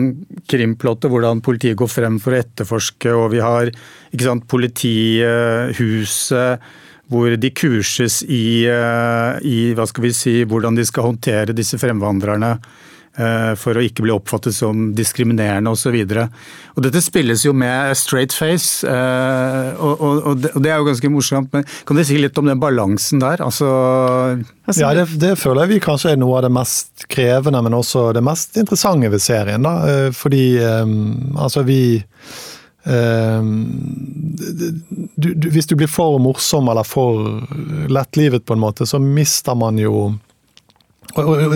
krimplottet, 0.51 1.11
hvordan 1.11 1.45
politiet 1.45 1.79
går 1.79 1.89
frem 1.91 2.15
for 2.23 2.31
å 2.33 2.41
etterforske, 2.41 3.09
og 3.13 3.25
vi 3.35 3.39
har 3.43 3.63
ikke 4.11 4.27
sant, 4.27 4.49
politihuset 4.51 6.51
hvor 7.11 7.35
de 7.37 7.53
kurses 7.53 8.23
i, 8.23 8.65
eh, 8.69 9.45
i, 9.45 9.59
hva 9.77 9.85
skal 9.89 10.07
vi 10.07 10.15
si, 10.15 10.41
hvordan 10.47 10.77
de 10.77 10.85
skal 10.87 11.11
håndtere 11.11 11.53
disse 11.55 11.77
fremvandrerne 11.77 12.55
eh, 12.55 13.51
for 13.61 13.77
å 13.77 13.83
ikke 13.85 14.07
bli 14.07 14.13
oppfattet 14.15 14.57
som 14.57 14.87
diskriminerende 14.97 15.69
osv. 15.69 15.99
Dette 16.01 17.03
spilles 17.05 17.45
jo 17.45 17.53
med 17.53 17.93
straight 17.99 18.33
face, 18.33 18.87
eh, 18.89 19.69
og, 19.77 19.93
og, 20.01 20.31
og, 20.31 20.41
det, 20.41 20.71
er 20.71 20.81
jo 20.81 20.89
ganske 20.89 21.13
morsomt. 21.13 21.53
Men 21.53 21.69
kan 21.85 22.01
du 22.01 22.03
si 22.07 22.17
litt 22.17 22.41
om 22.41 22.49
den 22.49 22.63
balansen 22.63 23.21
der? 23.21 23.45
Altså, 23.45 23.69
altså 24.65 24.81
ja, 24.81 24.95
det, 24.97 25.05
det, 25.21 25.35
føler 25.41 25.65
jeg 25.65 25.75
vi 25.75 25.85
kanskje 25.85 26.15
er 26.15 26.21
noe 26.23 26.41
av 26.41 26.47
det 26.47 26.53
mest 26.57 27.05
krevende, 27.11 27.61
men 27.67 27.77
også 27.77 28.09
det 28.17 28.25
mest 28.25 28.57
interessante 28.57 29.13
ved 29.13 29.21
serien. 29.21 29.69
Da. 29.69 30.09
Fordi 30.17 30.45
altså 30.57 31.61
vi 31.69 31.79
du, 35.15 35.33
du, 35.33 35.49
hvis 35.49 35.67
du 35.67 35.75
blir 35.75 35.89
for 35.89 36.19
morsom 36.21 36.69
eller 36.69 36.85
for 36.85 37.41
lett 37.89 38.17
livet, 38.17 38.45
på 38.45 38.53
en 38.53 38.61
måte, 38.61 38.85
så 38.85 38.99
mister 39.01 39.55
man 39.57 39.79
jo 39.81 40.13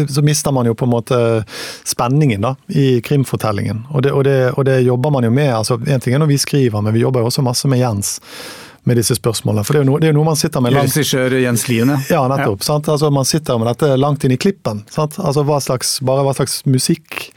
så 0.09 0.21
mister 0.21 0.51
man 0.51 0.65
jo 0.65 0.75
på 0.75 0.85
en 0.85 0.91
måte 0.91 1.43
spenningen 1.83 2.41
da, 2.41 2.55
i 2.67 3.01
krimfortellingen. 3.01 3.83
Og 3.89 4.03
det, 4.05 4.11
og, 4.11 4.23
det, 4.23 4.37
og 4.51 4.65
det, 4.65 4.79
jobber 4.81 5.11
man 5.11 5.23
jo 5.27 5.31
med. 5.35 5.51
altså 5.53 5.79
En 5.87 5.99
ting 5.99 6.15
er 6.15 6.21
når 6.21 6.31
vi 6.31 6.37
skriver, 6.37 6.81
men 6.81 6.93
vi 6.93 7.03
jobber 7.03 7.19
jo 7.25 7.31
også 7.31 7.43
masse 7.43 7.67
med 7.67 7.81
Jens 7.81 8.19
med 8.87 8.97
disse 8.97 9.15
spørsmålene. 9.17 9.65
For 9.67 9.75
det 9.75 9.81
er 9.81 9.83
jo 9.83 9.89
noe, 9.91 10.01
er 10.07 10.15
noe 10.15 10.27
man 10.29 10.39
sitter 10.39 10.63
med 10.63 10.73
langt 10.73 10.95
Regissør 10.95 11.35
Jens 11.41 11.67
Liene. 11.67 11.99
Ja, 12.09 12.23
nettopp. 12.31 12.63
Ja. 12.63 12.77
Altså, 12.79 13.09
man 13.13 13.27
sitter 13.27 13.59
med 13.59 13.67
dette 13.73 13.97
langt 13.99 14.23
inn 14.23 14.33
i 14.33 14.39
klippen. 14.39 14.85
Sant? 14.93 15.19
Altså, 15.19 15.43
hva 15.47 15.59
slags, 15.63 15.97
bare 16.05 16.23
hva 16.25 16.33
slags 16.37 16.61
musikk 16.69 17.27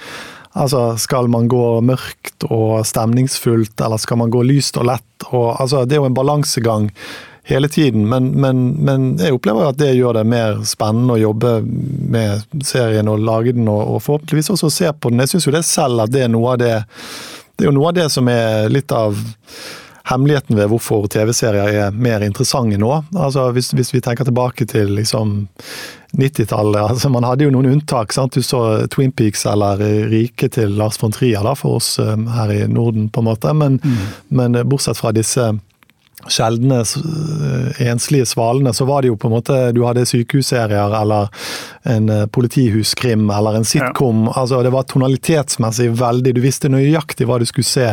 Altså, 0.52 0.96
skal 1.00 1.30
man 1.32 1.48
gå 1.48 1.80
mørkt 1.80 2.44
og 2.50 2.82
stemningsfullt, 2.86 3.80
eller 3.80 4.00
skal 4.00 4.20
man 4.20 4.32
gå 4.32 4.42
lyst 4.44 4.76
og 4.76 4.88
lett? 4.90 5.28
Og, 5.30 5.54
altså, 5.60 5.86
det 5.88 5.96
er 5.96 6.02
jo 6.02 6.08
en 6.10 6.18
balansegang 6.18 6.90
hele 7.48 7.68
tiden, 7.68 8.08
men, 8.08 8.28
men, 8.38 8.66
men, 8.84 9.06
jeg 9.18 9.34
opplever 9.34 9.66
at 9.66 9.78
det 9.80 9.96
gjør 9.96 10.20
det 10.20 10.26
mer 10.30 10.60
spennende 10.68 11.16
å 11.16 11.22
jobbe 11.22 11.56
med 11.66 12.44
serien 12.62 13.10
og 13.10 13.24
lage 13.24 13.56
den, 13.56 13.66
og, 13.66 13.96
og 13.96 14.02
forhåpentligvis 14.04 14.52
også 14.54 14.70
se 14.70 14.92
på 14.92 15.10
den. 15.10 15.24
Jeg 15.24 15.32
syns 15.32 15.48
jo 15.48 15.54
det 15.56 15.64
selv 15.66 16.04
at 16.04 16.12
det 16.14 16.26
er 16.26 16.30
noe 16.32 16.54
av 16.54 16.60
det 16.62 16.76
Det 17.52 17.66
er 17.66 17.68
jo 17.68 17.76
noe 17.76 17.90
av 17.90 17.96
det 17.98 18.06
som 18.10 18.28
er 18.32 18.70
litt 18.72 18.92
av 18.96 19.18
hemmeligheten 20.08 20.56
ved 20.56 20.70
hvorfor 20.70 21.06
TV-serier 21.12 21.76
er 21.86 21.92
mer 21.94 22.24
interessante 22.26 22.78
nå. 22.80 22.90
Altså 23.14 23.50
hvis, 23.54 23.70
hvis, 23.76 23.92
vi 23.94 24.00
tenker 24.02 24.26
tilbake 24.26 24.66
til 24.66 24.96
liksom 24.98 25.46
90-tallet. 26.18 26.82
Altså, 26.82 27.08
man 27.08 27.24
hadde 27.24 27.46
jo 27.46 27.52
noen 27.54 27.70
unntak. 27.72 28.12
sant? 28.12 28.34
Du 28.36 28.44
så 28.44 28.86
Twin 28.92 29.12
Peaks 29.12 29.46
eller 29.48 29.80
Riket 30.12 30.58
til 30.58 30.76
Lars 30.76 31.00
von 31.00 31.12
Trier 31.14 31.44
da, 31.44 31.54
for 31.58 31.80
oss 31.80 31.94
um, 32.02 32.26
her 32.32 32.52
i 32.52 32.62
Norden, 32.68 33.08
på 33.08 33.22
en 33.22 33.30
måte. 33.30 33.54
Men, 33.56 33.80
mm. 33.82 34.02
men 34.28 34.58
bortsett 34.68 35.00
fra 35.00 35.12
disse 35.16 35.52
sjeldne 36.30 36.80
eh, 36.82 37.86
enslige 37.88 38.26
svalene, 38.26 38.72
så 38.74 38.84
var 38.84 39.02
det 39.02 39.12
jo 39.12 39.16
på 39.16 39.28
en 39.28 39.34
måte 39.36 39.58
Du 39.72 39.82
hadde 39.86 40.06
sykehusserier 40.06 40.94
eller 41.00 41.28
en 41.88 42.08
eh, 42.12 42.26
politihuskrim 42.26 43.30
eller 43.30 43.58
en 43.58 43.64
sitcom. 43.64 44.26
Ja. 44.26 44.34
altså 44.40 44.62
Det 44.62 44.74
var 44.74 44.86
tonalitetsmessig 44.90 45.90
veldig 45.98 46.34
Du 46.34 46.42
visste 46.44 46.70
nøyaktig 46.72 47.26
hva 47.28 47.40
du 47.42 47.46
skulle 47.48 47.68
se 47.68 47.88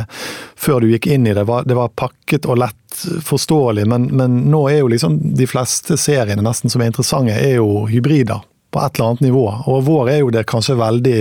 før 0.60 0.84
du 0.84 0.92
gikk 0.92 1.08
inn 1.08 1.28
i 1.28 1.34
det. 1.34 1.40
Det 1.40 1.48
var, 1.48 1.64
det 1.64 1.78
var 1.78 1.96
pakket 1.96 2.46
og 2.50 2.60
lett 2.60 2.76
forståelig, 3.24 3.86
men, 3.88 4.10
men, 4.18 4.40
nå 4.52 4.66
er 4.68 4.82
jo 4.82 4.90
liksom 4.92 5.20
de 5.38 5.46
fleste 5.48 5.96
seriene 5.98 6.44
nesten 6.44 6.72
som 6.72 6.82
er 6.82 6.90
interessante, 6.92 7.38
er 7.38 7.60
jo 7.62 7.86
hybrider 7.88 8.42
på 8.74 8.82
et 8.84 8.98
eller 8.98 9.14
annet 9.14 9.28
nivå. 9.30 9.46
Og 9.72 9.84
vår 9.88 10.12
er 10.12 10.20
jo 10.24 10.34
det 10.34 10.44
kanskje 10.50 10.78
veldig 10.80 11.20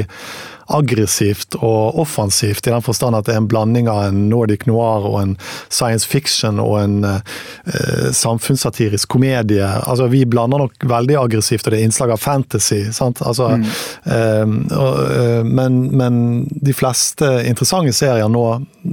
aggressivt 0.69 1.57
og 1.59 1.99
offensivt, 2.01 2.67
i 2.67 2.73
den 2.73 2.85
forstand 2.85 3.17
at 3.17 3.29
det 3.29 3.35
er 3.35 3.41
en 3.43 3.49
blanding 3.49 3.89
av 3.89 4.09
en 4.09 4.27
Nordic 4.29 4.67
noir 4.69 5.07
og 5.09 5.17
en 5.23 5.37
science 5.69 6.09
fiction 6.09 6.61
og 6.61 6.75
en 6.83 6.99
eh, 7.09 8.11
samfunnssatirisk 8.13 9.09
komedie. 9.09 9.65
Altså, 9.65 10.09
Vi 10.13 10.25
blander 10.29 10.65
nok 10.65 10.85
veldig 10.85 11.17
aggressivt, 11.23 11.67
og 11.67 11.73
det 11.73 11.81
er 11.81 11.89
innslag 11.89 12.13
av 12.13 12.21
fantasy. 12.23 12.83
sant? 12.93 13.23
Altså, 13.25 13.49
mm. 13.57 13.65
eh, 14.13 14.55
og, 14.77 15.01
eh, 15.17 15.43
men, 15.49 15.81
men, 15.97 16.23
de 16.51 16.75
fleste 16.77 17.27
interessante 17.49 17.95
serier 17.97 18.29
nå 18.29 18.45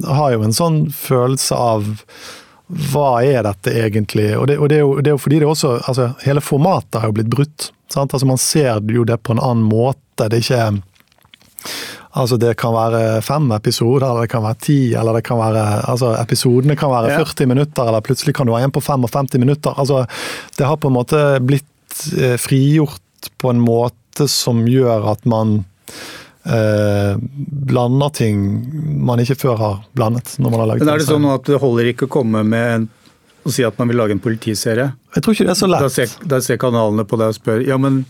har 0.08 0.34
jo 0.36 0.44
en 0.46 0.56
sånn 0.56 0.82
følelse 0.94 1.56
av 1.60 1.86
hva 2.66 3.20
er 3.22 3.44
dette 3.46 3.74
egentlig? 3.78 4.32
Og 4.40 4.48
det, 4.50 4.58
og 4.58 4.70
det, 4.72 4.80
er, 4.80 4.86
jo, 4.86 4.96
det 4.98 5.12
er, 5.12 5.14
jo, 5.14 5.22
fordi 5.22 5.40
det 5.44 5.48
også 5.50 5.76
altså, 5.86 6.10
Hele 6.26 6.42
formatet 6.42 6.98
har 6.98 7.12
jo 7.12 7.18
blitt 7.20 7.30
brutt. 7.30 7.70
Sant? 7.94 8.14
Altså, 8.14 8.26
man 8.26 8.42
ser 8.42 8.82
jo 8.90 9.06
det 9.06 9.20
på 9.22 9.36
en 9.36 9.44
annen 9.44 9.68
måte. 9.70 10.00
Det 10.30 10.40
er 10.40 10.42
ikke 10.42 10.64
Altså 12.16 12.38
Det 12.40 12.54
kan 12.58 12.72
være 12.76 13.22
fem 13.26 13.50
episoder, 13.52 14.08
eller 14.08 14.26
det 14.26 14.32
kan 14.32 14.44
være 14.46 14.60
ti, 14.64 14.80
eller 14.96 15.18
det 15.18 15.26
kan 15.28 15.40
være 15.42 15.64
altså 15.92 16.14
Episodene 16.22 16.78
kan 16.80 16.94
være 16.94 17.18
40 17.20 17.50
minutter, 17.52 17.88
eller 17.90 18.06
plutselig 18.06 18.36
kan 18.38 18.48
du 18.48 18.54
ha 18.56 18.62
en 18.64 18.72
på 18.72 18.84
55 18.84 19.40
minutter. 19.42 19.74
altså 19.78 20.06
Det 20.58 20.66
har 20.66 20.78
på 20.78 20.88
en 20.92 20.96
måte 20.96 21.24
blitt 21.44 22.06
eh, 22.18 22.38
frigjort 22.40 23.32
på 23.42 23.52
en 23.52 23.60
måte 23.60 24.30
som 24.32 24.64
gjør 24.70 25.10
at 25.12 25.26
man 25.28 25.58
eh, 26.46 27.18
blander 27.46 28.14
ting 28.16 28.44
man 29.06 29.20
ikke 29.20 29.36
før 29.36 29.60
har 29.60 29.80
blandet. 29.98 30.38
når 30.40 30.50
man 30.52 30.60
har 30.60 30.68
laget 30.68 30.86
Men 30.86 30.94
Er 30.94 31.04
det 31.04 31.10
sånn 31.10 31.28
at 31.34 31.44
det 31.50 31.60
holder 31.62 31.92
ikke 31.92 32.08
å 32.08 32.16
komme 32.20 32.44
med 32.48 32.88
å 33.46 33.54
si 33.54 33.66
at 33.66 33.78
man 33.78 33.92
vil 33.92 34.00
lage 34.00 34.16
en 34.16 34.24
politiserie? 34.24 34.94
Jeg 35.16 35.24
tror 35.24 35.36
ikke 35.36 35.50
det 35.50 35.54
er 35.54 35.60
så 35.60 35.70
lett. 35.70 35.84
Da 35.84 35.90
ser, 35.94 36.16
da 36.26 36.42
ser 36.42 36.58
kanalene 36.62 37.06
på 37.06 37.20
deg 37.20 37.34
og 37.34 37.38
spør 37.38 37.66
ja, 37.66 37.78
men 37.82 38.06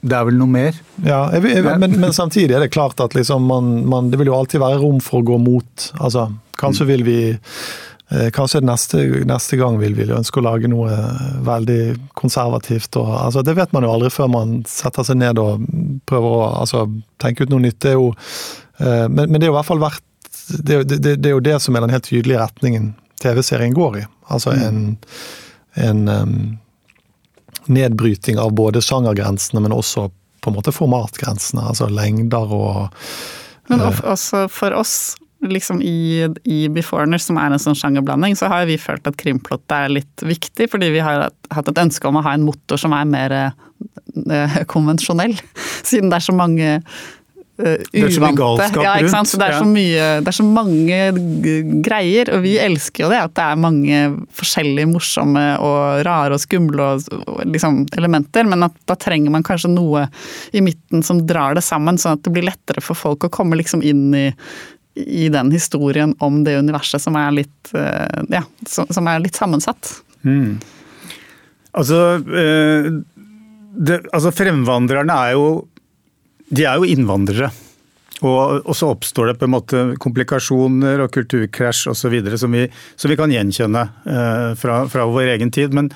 det 0.00 0.14
er 0.14 0.26
vel 0.28 0.38
noe 0.38 0.50
mer? 0.50 0.76
Ja, 1.02 1.24
jeg, 1.34 1.44
jeg, 1.50 1.64
men, 1.82 1.96
men, 1.98 2.12
samtidig 2.14 2.54
er 2.54 2.62
det 2.62 2.72
klart 2.74 3.00
at 3.02 3.16
liksom 3.18 3.48
man, 3.50 3.70
man, 3.90 4.12
det 4.12 4.20
vil 4.20 4.30
jo 4.30 4.36
alltid 4.36 4.62
være 4.62 4.78
rom 4.82 5.00
for 5.02 5.20
å 5.20 5.26
gå 5.26 5.38
mot. 5.42 5.88
Altså, 5.98 6.28
kanskje 6.60 6.86
vil 6.92 7.02
vi 7.06 7.18
eh, 7.26 8.28
Kanskje 8.34 8.62
neste, 8.64 9.02
neste, 9.28 9.58
gang 9.60 9.80
vil 9.80 9.96
vi 9.98 10.06
ønske 10.14 10.38
å 10.38 10.46
lage 10.46 10.70
noe 10.70 10.94
veldig 11.46 11.80
konservativt. 12.18 12.94
Og, 13.00 13.10
altså, 13.24 13.42
det 13.46 13.56
vet 13.58 13.74
man 13.74 13.86
jo 13.86 13.96
aldri 13.96 14.12
før 14.14 14.30
man 14.32 14.60
setter 14.70 15.06
seg 15.08 15.18
ned 15.20 15.42
og 15.42 15.66
prøver 16.08 16.38
å 16.38 16.46
altså, 16.62 16.86
tenke 17.20 17.44
ut 17.44 17.52
noe 17.52 17.66
nytt. 17.66 17.80
Det 17.82 17.96
jo, 17.96 18.12
eh, 18.78 19.08
men, 19.10 19.26
men, 19.26 19.40
det 19.40 19.48
er 19.48 19.52
jo 19.52 19.56
i 19.56 19.58
hvert 19.58 19.72
fall 19.72 19.82
verdt 19.82 20.04
det, 20.48 20.78
det, 20.88 21.02
det, 21.18 21.26
er 21.26 21.34
jo 21.34 21.44
det 21.44 21.58
som 21.60 21.76
er 21.76 21.84
den 21.84 21.92
helt 21.92 22.06
tydelige 22.06 22.40
retningen 22.40 22.92
TV-serien 23.20 23.74
går 23.76 23.98
i. 24.00 24.06
Altså 24.30 24.54
mm. 24.54 24.62
en, 24.64 24.80
en 25.88 26.58
nedbryting 27.72 28.40
av 28.40 28.54
både 28.56 28.82
sjangergrensene, 28.84 29.62
men 29.64 29.74
også 29.76 30.08
på 30.44 30.50
en 30.50 30.58
måte 30.58 30.74
formatgrensene. 30.74 31.64
Altså 31.70 31.88
lengder 31.92 32.52
og 32.54 32.84
Men 33.68 33.82
eh, 33.84 34.04
også 34.08 34.46
for 34.52 34.76
oss, 34.76 35.16
liksom 35.44 35.82
i, 35.84 36.26
i 36.48 36.58
Beforeigners, 36.72 37.26
som 37.28 37.38
er 37.38 37.52
en 37.52 37.62
sånn 37.62 37.76
sjangerblanding, 37.78 38.36
så 38.38 38.50
har 38.50 38.66
vi 38.70 38.78
følt 38.80 39.06
at 39.06 39.18
krimplottet 39.20 39.74
er 39.76 39.92
litt 39.92 40.24
viktig, 40.24 40.70
fordi 40.72 40.90
vi 40.94 41.04
har 41.04 41.28
hatt 41.54 41.70
et 41.70 41.82
ønske 41.84 42.08
om 42.08 42.18
å 42.18 42.24
ha 42.26 42.34
en 42.34 42.46
motor 42.46 42.80
som 42.80 42.96
er 42.96 43.08
mer 43.08 43.36
eh, 43.38 44.58
konvensjonell. 44.70 45.36
Siden 45.88 46.10
det 46.10 46.20
er 46.20 46.28
så 46.30 46.34
mange 46.36 46.78
uh, 47.58 47.74
Det 47.92 48.04
er 48.04 48.14
så 48.14 48.22
mye 48.22 48.38
galskap 48.38 48.84
ja, 48.84 48.94
rundt. 49.02 49.30
Så 49.30 49.40
det, 49.40 49.48
er 49.48 49.56
ja. 49.56 49.60
så 49.60 49.68
mye, 49.68 50.06
det 50.22 50.32
er 50.32 50.38
så 50.38 50.46
mange 50.46 51.00
greier, 51.84 52.32
og 52.36 52.42
vi 52.46 52.54
elsker 52.62 53.06
jo 53.06 53.10
det. 53.12 53.20
At 53.28 53.36
det 53.38 53.44
er 53.44 53.60
mange 53.66 54.00
forskjellige 54.38 54.90
morsomme 54.90 55.44
og 55.64 56.02
rare 56.08 56.38
og 56.38 56.42
skumle 56.42 56.88
og, 56.94 57.12
og 57.26 57.44
liksom, 57.48 57.84
elementer. 57.98 58.48
Men 58.48 58.68
at 58.68 58.80
da 58.88 58.98
trenger 58.98 59.34
man 59.34 59.46
kanskje 59.46 59.72
noe 59.74 60.06
i 60.56 60.64
midten 60.64 61.04
som 61.06 61.22
drar 61.26 61.58
det 61.58 61.66
sammen, 61.66 62.00
sånn 62.00 62.18
at 62.18 62.26
det 62.26 62.34
blir 62.34 62.48
lettere 62.48 62.84
for 62.84 62.98
folk 62.98 63.28
å 63.28 63.32
komme 63.40 63.58
liksom 63.60 63.84
inn 63.86 64.10
i 64.16 64.26
i 64.98 65.28
den 65.30 65.52
historien 65.54 66.14
om 66.18 66.40
det 66.44 66.56
universet 66.58 67.02
som 67.02 67.16
er 67.18 67.30
litt, 67.36 67.70
uh, 67.70 68.24
ja, 68.32 68.42
som 68.66 69.06
er 69.06 69.22
litt 69.22 69.38
sammensatt. 69.38 69.92
Mm. 70.26 70.58
Altså, 71.78 72.00
uh, 72.18 72.88
det, 73.78 74.00
altså 74.12 74.32
Fremvandrerne 74.34 75.18
er 75.28 75.36
jo 75.36 75.50
de 76.54 76.66
er 76.66 76.78
jo 76.78 76.88
innvandrere. 76.88 77.50
Og, 78.18 78.64
og, 78.64 78.72
så 78.74 78.88
oppstår 78.90 79.30
det 79.30 79.36
på 79.38 79.46
en 79.46 79.54
måte 79.54 79.82
komplikasjoner 80.02 81.04
og 81.04 81.12
kulturkrasj 81.14 81.92
osv. 81.92 82.16
Som, 82.40 82.56
vi, 82.56 82.64
som 82.98 83.12
vi 83.12 83.18
kan 83.18 83.30
gjenkjenne 83.30 83.84
eh, 83.86 84.48
fra, 84.58 84.80
fra, 84.90 85.06
vår 85.06 85.34
egen 85.36 85.52
tid. 85.54 85.76
Men, 85.76 85.92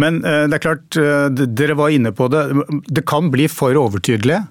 men 0.00 0.22
eh, 0.24 0.46
det 0.48 0.58
er 0.58 0.64
klart, 0.64 1.00
eh, 1.00 1.26
dere 1.44 1.76
var 1.78 1.92
inne 1.92 2.14
på 2.16 2.30
det. 2.32 2.46
Det 2.88 3.04
kan 3.08 3.28
bli 3.34 3.50
for 3.52 3.76
overtydelige. 3.76 4.46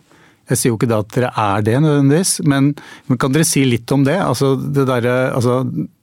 Jeg 0.48 0.60
sier 0.60 0.72
jo 0.72 0.78
ikke 0.78 0.92
da 0.92 1.02
at 1.04 1.12
dere 1.16 1.34
er 1.44 1.64
det 1.66 1.80
nødvendigvis, 1.84 2.38
men, 2.48 2.72
men 3.10 3.20
kan 3.20 3.34
dere 3.36 3.48
si 3.48 3.66
litt 3.68 3.92
om 3.92 4.06
det? 4.08 4.16
Altså, 4.22 4.54
det, 4.56 4.86
der, 4.88 5.08
altså, 5.36 5.58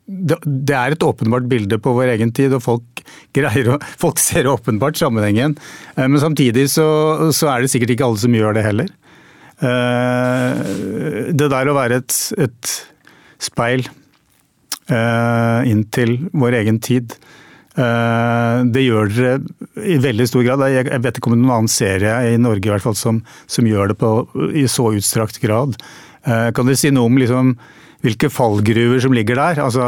det, 0.05 0.37
det, 0.45 0.75
er 0.77 0.93
et 0.93 1.07
åpenbart 1.07 1.47
bilde 1.49 1.79
på 1.81 1.95
vår 1.97 2.13
egen 2.17 2.35
tid, 2.37 2.53
og 2.53 2.61
folk, 2.67 3.05
greier 3.37 3.79
folk 4.03 4.21
ser 4.21 4.51
åpenbart 4.51 4.99
sammenhengen. 5.01 5.57
Eh, 5.95 6.09
men 6.11 6.21
samtidig 6.21 6.67
så, 6.75 6.89
så 7.33 7.55
er 7.55 7.63
det 7.63 7.73
sikkert 7.73 7.95
ikke 7.95 8.11
alle 8.11 8.21
som 8.27 8.37
gjør 8.37 8.59
det 8.59 8.67
heller. 8.67 8.93
Eh, 9.63 10.63
det 11.31 11.47
der 11.53 11.71
å 11.71 11.77
være 11.77 12.01
et, 12.03 12.17
et 12.43 12.73
speil 13.43 13.85
eh, 14.91 15.61
inn 15.71 15.85
til 15.95 16.17
vår 16.35 16.59
egen 16.63 16.81
tid, 16.83 17.15
eh, 17.79 18.65
det 18.75 18.83
gjør 18.83 19.15
dere 19.15 19.87
i 19.95 20.01
veldig 20.03 20.27
stor 20.31 20.47
grad. 20.47 20.67
Jeg 20.75 21.05
vet 21.07 21.21
ikke 21.21 21.31
om 21.31 21.37
det 21.37 21.41
er 21.41 21.47
noen 21.47 21.57
annen 21.61 21.73
serie 21.73 22.19
i 22.33 22.41
Norge 22.41 22.67
i 22.67 22.75
hvert 22.75 22.87
fall 22.87 22.99
som, 22.99 23.23
som 23.47 23.69
gjør 23.69 23.95
det 23.95 24.01
på, 24.03 24.13
i 24.57 24.67
så 24.71 24.91
utstrakt 24.97 25.41
grad. 25.45 25.79
Kan 26.25 26.65
dere 26.65 26.79
si 26.81 26.89
noe 26.89 27.11
om 27.11 27.19
liksom, 27.21 27.51
hvilke 28.05 28.31
fallgruver 28.33 29.03
som 29.05 29.13
ligger 29.13 29.37
der? 29.37 29.59
Altså, 29.61 29.85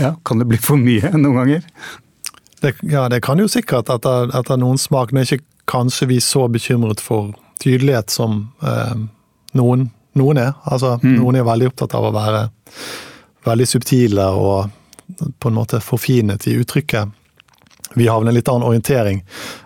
ja, 0.00 0.14
kan 0.24 0.40
det 0.40 0.48
bli 0.48 0.60
for 0.60 0.80
mye 0.80 1.12
noen 1.20 1.42
ganger? 1.42 1.66
Det, 2.62 2.76
ja, 2.88 3.08
det 3.10 3.20
kan 3.26 3.40
jo 3.42 3.50
sikkert 3.50 3.90
etter, 3.92 4.30
etter 4.38 4.60
noen 4.60 4.78
smak. 4.80 5.12
Nå 5.12 5.20
er 5.20 5.28
ikke 5.28 5.51
kanskje 5.64 6.08
vi 6.10 6.20
så 6.20 6.48
bekymret 6.48 7.00
for 7.00 7.34
tydelighet 7.62 8.10
som 8.10 8.52
eh, 8.62 8.94
noen, 9.58 9.88
noen, 10.18 10.38
er. 10.38 10.52
Altså, 10.64 10.96
mm. 11.02 11.16
Noen 11.20 11.38
er 11.38 11.48
veldig 11.48 11.72
opptatt 11.72 11.94
av 11.98 12.08
å 12.08 12.14
være 12.14 12.46
veldig 13.46 13.66
subtile 13.68 14.28
og 14.38 14.70
på 15.38 15.50
en 15.50 15.58
måte 15.58 15.82
forfinet 15.82 16.46
i 16.50 16.56
uttrykket. 16.60 17.18
Vi 17.94 18.06
har 18.08 18.22
en 18.22 18.34
litt 18.34 18.48
annen 18.48 18.66
orientering 18.68 19.20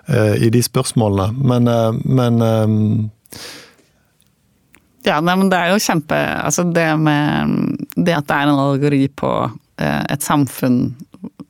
eh, 0.07 0.35
i 0.43 0.51
de 0.51 0.63
spørsmålene, 0.63 1.31
men, 1.37 1.71
eh, 1.71 1.93
men 2.05 2.43
eh, 2.43 3.45
ja, 5.07 5.21
nei, 5.23 5.37
men 5.39 5.51
det 5.53 5.59
er 5.61 5.71
jo 5.71 5.83
kjempe 5.83 6.17
Altså 6.19 6.65
det 6.75 6.89
med 6.99 7.53
Det 7.95 8.17
at 8.17 8.27
det 8.27 8.35
er 8.35 8.49
en 8.49 8.59
allegori 8.59 9.05
på 9.15 9.29
eh, 9.79 10.03
et 10.11 10.25
samfunn 10.25 10.81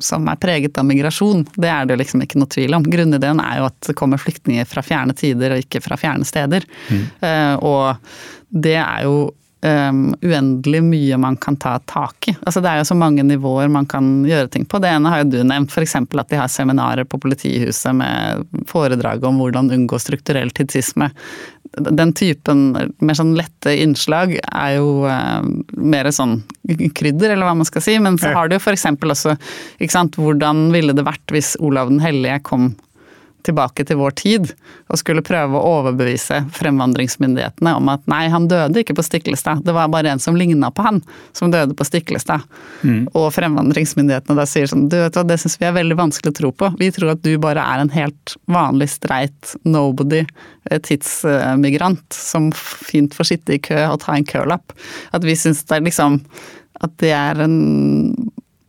som 0.03 0.27
er 0.29 0.39
preget 0.41 0.79
av 0.79 0.87
migrasjon. 0.89 1.45
Det 1.57 1.71
er 1.71 1.87
det 1.87 1.97
jo 1.97 2.03
liksom 2.03 2.23
ikke 2.25 2.41
noe 2.41 2.53
tvil 2.53 2.77
om. 2.77 2.87
Grunnideen 2.93 3.41
er 3.43 3.61
jo 3.61 3.69
at 3.71 3.79
det 3.89 3.97
kommer 3.99 4.21
flyktninger 4.21 4.69
fra 4.69 4.85
fjerne 4.85 5.17
tider 5.17 5.55
og 5.55 5.65
ikke 5.65 5.83
fra 5.85 5.99
fjerne 6.01 6.27
steder. 6.29 6.67
Mm. 6.91 7.03
Uh, 7.23 7.55
og 7.65 8.63
det 8.67 8.79
er 8.83 9.07
jo 9.07 9.17
um, 9.65 10.15
uendelig 10.23 10.83
mye 10.85 11.19
man 11.21 11.37
kan 11.41 11.57
ta 11.57 11.79
tak 11.89 12.29
i. 12.29 12.37
Altså 12.43 12.63
det 12.65 12.71
er 12.71 12.83
jo 12.83 12.89
så 12.91 12.97
mange 12.99 13.25
nivåer 13.27 13.71
man 13.73 13.89
kan 13.89 14.25
gjøre 14.29 14.51
ting 14.53 14.67
på. 14.69 14.81
Det 14.83 14.91
ene 14.93 15.13
har 15.13 15.23
jo 15.23 15.31
du 15.33 15.39
nevnt, 15.47 15.73
f.eks. 15.73 15.97
at 15.97 16.33
de 16.33 16.41
har 16.41 16.53
seminarer 16.53 17.09
på 17.09 17.21
politihuset 17.23 17.97
med 17.97 18.47
foredrag 18.71 19.25
om 19.25 19.41
hvordan 19.43 19.73
unngå 19.75 20.01
strukturell 20.03 20.53
tidsisme 20.55 21.11
den 21.77 22.13
typen 22.17 22.71
mer 23.05 23.17
sånn 23.19 23.35
lette 23.37 23.73
innslag 23.83 24.37
er 24.39 24.77
jo 24.79 25.05
uh, 25.05 25.43
mer 25.77 26.09
sånn 26.15 26.39
krydder, 26.97 27.35
eller 27.35 27.49
hva 27.49 27.57
man 27.59 27.69
skal 27.69 27.85
si. 27.85 27.99
Men 28.01 28.19
så 28.21 28.33
har 28.37 28.49
du 28.49 28.57
jo 28.57 28.63
f.eks. 28.63 28.87
også 28.97 29.37
ikke 29.79 29.93
sant, 29.93 30.17
hvordan 30.21 30.71
ville 30.75 30.97
det 30.97 31.05
vært 31.07 31.35
hvis 31.35 31.55
Olav 31.61 31.93
den 31.93 32.03
hellige 32.05 32.41
kom 32.47 32.71
tilbake 33.47 33.87
til 33.87 33.99
vår 34.01 34.17
tid 34.19 34.51
og 34.91 35.01
skulle 35.01 35.25
prøve 35.27 35.59
å 35.59 35.73
overbevise 35.81 36.43
fremvandringsmyndighetene 36.57 37.75
om 37.79 37.91
at 37.93 38.05
nei, 38.11 38.25
han 38.33 38.49
døde 38.51 38.83
ikke 38.83 38.97
på 38.99 39.05
Stiklestad, 39.07 39.63
det 39.67 39.75
var 39.77 39.91
bare 39.93 40.13
en 40.13 40.23
som 40.23 40.39
ligna 40.39 40.71
på 40.75 40.85
han 40.87 41.01
som 41.37 41.53
døde 41.55 41.77
på 41.77 41.87
Stiklestad. 41.87 42.45
Mm. 42.83 43.07
Og 43.15 43.31
fremvandringsmyndighetene 43.37 44.39
da 44.39 44.47
sier 44.49 44.71
sånn 44.71 44.89
du 44.93 44.99
vet 44.99 45.17
hva, 45.17 45.25
det 45.27 45.39
syns 45.43 45.59
vi 45.61 45.69
er 45.69 45.77
veldig 45.77 45.99
vanskelig 45.99 46.35
å 46.35 46.39
tro 46.41 46.53
på. 46.53 46.73
Vi 46.81 46.91
tror 46.95 47.15
at 47.15 47.25
du 47.25 47.33
bare 47.43 47.65
er 47.65 47.83
en 47.83 47.95
helt 47.95 48.37
vanlig 48.51 48.91
streit 48.95 49.57
nobody, 49.67 50.25
eh, 50.71 50.83
tidsmigrant, 50.83 52.07
som 52.13 52.51
fint 52.53 53.15
får 53.17 53.33
sitte 53.33 53.57
i 53.57 53.63
kø 53.63 53.81
og 53.89 54.01
ta 54.05 54.17
en 54.17 54.29
kølapp. 54.29 54.77
At 55.17 55.27
vi 55.27 55.37
syns 55.39 55.65
det 55.67 55.81
er 55.81 55.89
liksom 55.89 56.21
at 56.85 56.93
det 57.01 57.13
er 57.17 57.41
en 57.41 57.57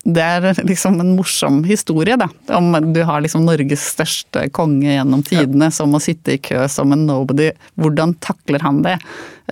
det 0.08 0.24
er 0.24 0.62
liksom 0.64 1.02
en 1.02 1.16
morsom 1.18 1.60
historie, 1.68 2.16
da. 2.20 2.30
Om 2.56 2.94
du 2.96 3.02
har 3.04 3.22
liksom 3.24 3.44
Norges 3.44 3.84
største 3.92 4.46
konge 4.56 4.94
gjennom 4.94 5.24
tidene 5.28 5.68
som 5.74 5.92
må 5.92 6.00
sitte 6.04 6.38
i 6.38 6.40
kø 6.40 6.64
som 6.72 6.94
en 6.96 7.04
nobody. 7.10 7.50
Hvordan 7.76 8.16
takler 8.24 8.64
han 8.64 8.80
det? 8.86 8.96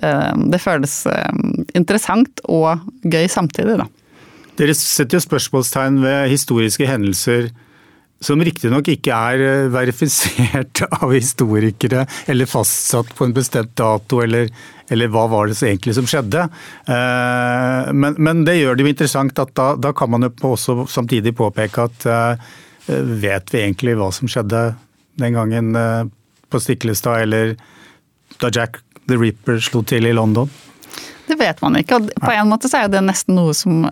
Eh, 0.00 0.32
det 0.48 0.62
føles 0.64 0.94
eh, 1.12 1.42
interessant 1.76 2.40
og 2.48 2.86
gøy 3.04 3.28
samtidig, 3.28 3.76
da. 3.82 3.88
Dere 4.56 4.72
setter 4.78 5.18
jo 5.18 5.26
spørsmålstegn 5.26 6.00
ved 6.00 6.30
historiske 6.32 6.88
hendelser 6.88 7.50
som 8.26 8.42
riktignok 8.42 8.88
ikke 8.90 9.14
er 9.14 9.44
eh, 9.44 9.68
verifisert 9.72 10.82
av 11.00 11.12
historikere 11.14 12.06
eller 12.30 12.50
fastsatt 12.50 13.12
på 13.16 13.26
en 13.26 13.34
bestemt 13.36 13.76
dato, 13.78 14.20
eller, 14.24 14.50
eller 14.90 15.12
hva 15.12 15.26
var 15.30 15.50
det 15.50 15.58
egentlig 15.60 15.96
som 15.96 16.08
skjedde. 16.10 16.46
Eh, 16.90 17.92
men, 17.94 18.18
men, 18.18 18.44
det 18.48 18.58
gjør 18.58 18.76
det 18.76 18.86
jo 18.86 18.92
interessant 18.94 19.42
at 19.42 19.54
da, 19.58 19.72
da 19.78 19.94
kan 19.96 20.12
man 20.12 20.26
jo 20.26 20.32
også 20.50 20.84
samtidig 20.90 21.36
påpeke 21.38 21.86
at 21.86 22.08
eh, 22.10 22.50
vet 22.86 23.54
vi 23.54 23.62
egentlig 23.62 23.96
hva 23.98 24.10
som 24.14 24.30
skjedde 24.30 24.68
den 25.16 25.32
gangen 25.32 25.72
på 26.52 26.58
Stiklestad, 26.60 27.22
eller 27.24 27.54
da 28.38 28.50
Jack 28.52 28.76
the 29.08 29.16
Ripper 29.18 29.62
slo 29.64 29.80
til 29.88 30.06
i 30.06 30.12
London? 30.14 30.50
Det 31.26 31.34
vet 31.34 31.60
man 31.62 31.76
ikke. 31.76 31.98
og 31.98 32.10
På 32.22 32.30
en 32.32 32.48
måte 32.48 32.68
så 32.70 32.84
er 32.84 32.90
det 32.90 33.02
nesten 33.04 33.34
noe 33.38 33.54
som, 33.56 33.86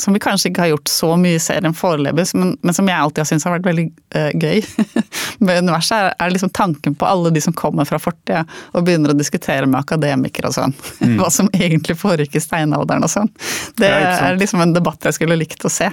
som 0.00 0.14
vi 0.16 0.22
kanskje 0.22 0.50
ikke 0.50 0.64
har 0.64 0.72
gjort 0.72 0.90
så 0.90 1.12
mye 1.20 1.38
i 1.38 1.42
serien 1.42 1.76
foreløpig, 1.76 2.26
men, 2.38 2.54
men, 2.60 2.76
som 2.76 2.88
jeg 2.90 2.98
alltid 2.98 3.22
har 3.22 3.28
syntes 3.30 3.46
har 3.48 3.54
vært 3.56 3.68
veldig 3.68 3.86
uh, 4.16 4.30
gøy 4.34 4.64
med 5.46 5.62
universet, 5.62 5.94
er, 5.96 6.10
er, 6.18 6.34
liksom 6.34 6.50
tanken 6.56 6.98
på 6.98 7.06
alle 7.08 7.30
de 7.34 7.42
som 7.44 7.54
kommer 7.56 7.86
fra 7.88 8.00
fortida 8.02 8.42
og 8.72 8.86
begynner 8.86 9.14
å 9.14 9.18
diskutere 9.18 9.68
med 9.70 9.80
akademikere 9.84 10.50
og 10.50 10.58
sånn. 10.58 10.76
Mm. 11.04 11.18
Hva 11.18 11.26
som 11.28 11.48
egentlig 11.52 11.98
foregikk 12.00 12.36
i 12.38 12.40
steinalderen 12.40 13.04
og 13.04 13.10
sånn. 13.12 13.28
Det 13.76 13.88
er 13.90 14.38
liksom 14.38 14.62
en 14.62 14.72
debatt 14.72 15.04
jeg 15.04 15.16
skulle 15.18 15.36
likt 15.36 15.66
å 15.66 15.72
se. 15.72 15.90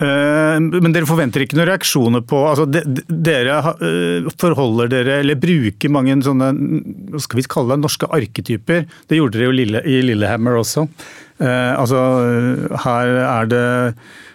Eh, 0.00 0.56
men 0.80 0.94
dere 0.94 1.08
forventer 1.08 1.44
ikke 1.44 1.58
noen 1.58 1.68
reaksjoner 1.68 2.22
på 2.24 2.38
altså 2.48 2.64
Dere 2.70 3.58
eh, 3.84 4.30
forholder 4.40 4.88
dere, 4.88 5.18
eller 5.20 5.36
bruker 5.40 5.92
mange 5.92 6.16
sånne 6.24 6.48
hva 7.12 7.20
skal 7.20 7.40
vi 7.40 7.44
kalle 7.50 7.74
det, 7.74 7.82
norske 7.84 8.08
arketyper. 8.08 8.86
Det 9.10 9.18
gjorde 9.18 9.36
dere 9.36 9.50
jo 9.50 9.82
i 9.84 10.00
Lillehammer 10.06 10.56
også. 10.62 10.86
Eh, 11.42 11.72
altså 11.76 12.00
Her 12.86 13.12
er 13.26 13.52
det 13.52 13.68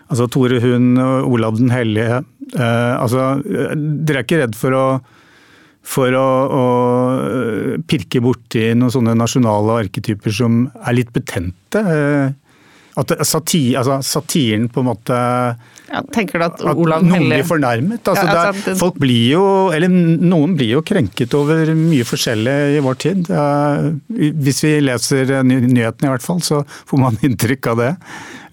altså 0.05 0.29
Tore 0.29 0.61
Hund, 0.61 1.01
Olav 1.01 1.57
den 1.57 1.73
hellige. 1.73 2.21
altså 2.53 3.41
Dere 3.41 4.21
er 4.21 4.25
ikke 4.25 4.43
redd 4.43 4.57
for 4.59 4.77
å 4.77 4.87
for 5.85 6.09
å, 6.17 6.29
å 6.49 6.63
pirke 7.85 8.17
borti 8.25 8.71
noen 8.73 8.89
sånne 8.89 9.13
nasjonale 9.17 9.83
arketyper 9.83 10.33
som 10.33 10.63
er 10.81 10.95
litt 10.97 11.11
betente? 11.13 11.83
At 12.95 13.11
satir, 13.27 13.75
altså, 13.79 13.99
satiren 14.07 14.69
på 14.71 14.79
en 14.79 14.87
måte 14.93 15.15
ja, 15.85 16.01
tenker 16.15 16.39
du 16.39 16.45
at, 16.47 16.61
Olav 16.73 17.03
at 17.03 17.07
noen 17.09 17.27
blir 17.29 17.43
fornærmet? 17.45 17.99
Altså, 18.07 18.23
ja, 18.23 18.45
altså, 18.49 18.69
det, 18.71 18.77
folk 18.79 18.95
blir 19.01 19.25
jo, 19.35 19.43
eller 19.75 19.91
Noen 19.91 20.55
blir 20.57 20.77
jo 20.77 20.83
krenket 20.85 21.35
over 21.37 21.69
mye 21.77 22.07
forskjellig 22.07 22.55
i 22.77 22.81
vår 22.83 22.97
tid. 23.03 23.29
Hvis 24.47 24.63
vi 24.65 24.73
leser 24.83 25.35
nyhetene 25.45 26.09
i 26.09 26.13
hvert 26.15 26.25
fall, 26.25 26.41
så 26.45 26.63
får 26.65 27.03
man 27.03 27.19
inntrykk 27.27 27.71
av 27.73 27.83
det. 27.83 27.91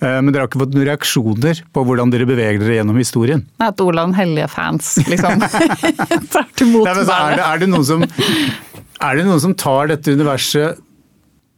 Eh, 0.02 0.18
men 0.18 0.32
dere 0.32 0.44
har 0.44 0.50
ikke 0.50 0.62
fått 0.64 0.76
noen 0.76 0.88
reaksjoner 0.90 1.64
på 1.72 1.86
hvordan 1.86 2.12
dere 2.12 2.28
beveger 2.28 2.62
dere 2.62 2.78
gjennom 2.80 3.00
historien? 3.00 3.44
Nei, 3.62 3.70
At 3.70 3.82
Olav 3.84 4.14
hellige-fans 4.18 4.94
liksom 5.06 5.44
tar 6.32 6.48
til 6.58 6.72
mot 6.74 6.88
er, 6.88 7.02
det, 7.06 7.44
er, 7.46 7.62
det 7.62 7.84
som, 7.86 8.02
er 8.02 9.18
det 9.18 9.28
noen 9.28 9.44
som 9.46 9.54
tar 9.58 9.92
dette 9.94 10.16
universet 10.16 10.82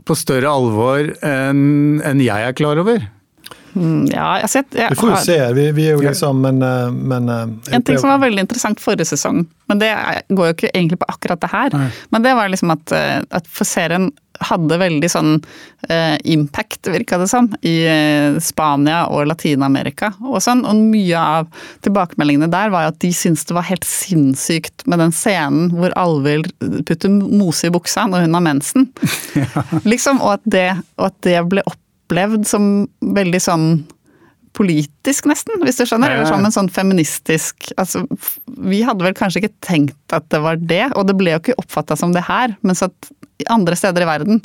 på 0.04 0.16
større 0.18 0.50
alvor 0.52 1.12
enn 1.25 2.00
en 2.04 2.23
jeg 2.23 2.49
er 2.49 2.56
klar 2.56 2.80
over. 2.80 3.04
Mm, 3.75 4.04
ja, 4.06 4.26
jeg 4.38 4.44
har 4.44 4.50
sett 4.52 4.76
jeg, 4.78 4.92
Vi 4.92 4.99
får 5.00 5.11
jo 5.11 5.16
se. 5.25 5.37
Vi, 5.56 5.64
vi 5.75 5.86
er 5.88 5.97
jo 5.97 6.02
liksom 6.04 6.38
men, 6.45 6.60
eh, 6.62 6.93
men 6.95 7.30
eh, 7.32 7.75
En 7.75 7.82
ting 7.82 7.99
som 7.99 8.12
var 8.12 8.21
veldig 8.23 8.45
interessant 8.47 8.78
forrige 8.82 9.08
sesong, 9.10 9.40
men 9.71 9.80
det 9.82 9.90
går 10.30 10.50
jo 10.50 10.54
ikke 10.54 10.71
egentlig 10.71 11.00
på 11.00 11.08
akkurat 11.10 11.43
det 11.43 11.50
her. 11.50 11.75
Nei. 11.75 11.88
Men 12.14 12.26
det 12.26 12.36
var 12.38 12.52
liksom 12.52 12.71
at, 12.76 12.95
eh, 12.95 13.17
at 13.34 13.50
for 13.50 13.67
serien 13.67 14.12
hadde 14.42 14.78
veldig 14.80 15.08
sånn 15.10 15.32
eh, 15.88 16.16
impact, 16.34 16.88
virka 16.90 17.18
det 17.20 17.28
som, 17.30 17.49
i 17.62 17.75
eh, 17.86 18.38
Spania 18.42 19.04
og 19.12 19.28
Latin-Amerika 19.30 20.12
og 20.25 20.40
sånn. 20.44 20.64
Og 20.66 20.80
mye 20.90 21.20
av 21.20 21.49
tilbakemeldingene 21.86 22.50
der 22.52 22.73
var 22.75 22.86
jo 22.86 22.92
at 22.94 23.00
de 23.04 23.12
syntes 23.14 23.47
det 23.49 23.56
var 23.56 23.68
helt 23.68 23.86
sinnssykt 23.88 24.86
med 24.90 25.02
den 25.02 25.14
scenen 25.14 25.70
hvor 25.75 25.94
Alvhild 26.00 26.50
putter 26.88 27.12
mose 27.12 27.68
i 27.68 27.75
buksa 27.75 28.08
når 28.10 28.26
hun 28.26 28.38
har 28.38 28.47
mensen. 28.50 28.90
ja. 29.38 29.66
Liksom, 29.94 30.20
og 30.25 30.38
at, 30.38 30.47
det, 30.50 30.68
og 30.99 31.10
at 31.10 31.18
det 31.26 31.38
ble 31.50 31.62
opplevd 31.68 32.47
som 32.49 32.86
veldig 33.14 33.40
sånn 33.42 33.68
politisk, 34.54 35.26
nesten, 35.30 35.58
hvis 35.64 35.80
du 35.80 35.84
skjønner. 35.88 36.14
Eller 36.14 36.28
som 36.30 36.45
en 36.45 36.54
sånn 36.54 36.71
feministisk 36.73 37.73
altså, 37.80 38.04
Vi 38.47 38.84
hadde 38.86 39.06
vel 39.06 39.17
kanskje 39.19 39.43
ikke 39.43 39.56
tenkt 39.67 40.14
at 40.14 40.28
det 40.32 40.40
var 40.45 40.60
det, 40.60 40.86
og 40.95 41.08
det 41.08 41.17
ble 41.19 41.34
jo 41.34 41.43
ikke 41.43 41.58
oppfatta 41.60 41.99
som 41.99 42.14
det 42.14 42.25
her. 42.28 42.54
Mens 42.67 42.84
at 42.86 43.10
andre 43.50 43.76
steder 43.78 44.04
i 44.04 44.08
verden 44.08 44.40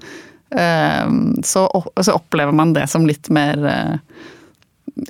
ehm, 0.57 1.39
så, 1.45 1.67
så 2.01 2.17
opplever 2.17 2.55
man 2.55 2.73
det 2.73 2.87
som 2.89 3.05
litt 3.07 3.29
mer 3.33 3.61
eh, 3.69 4.23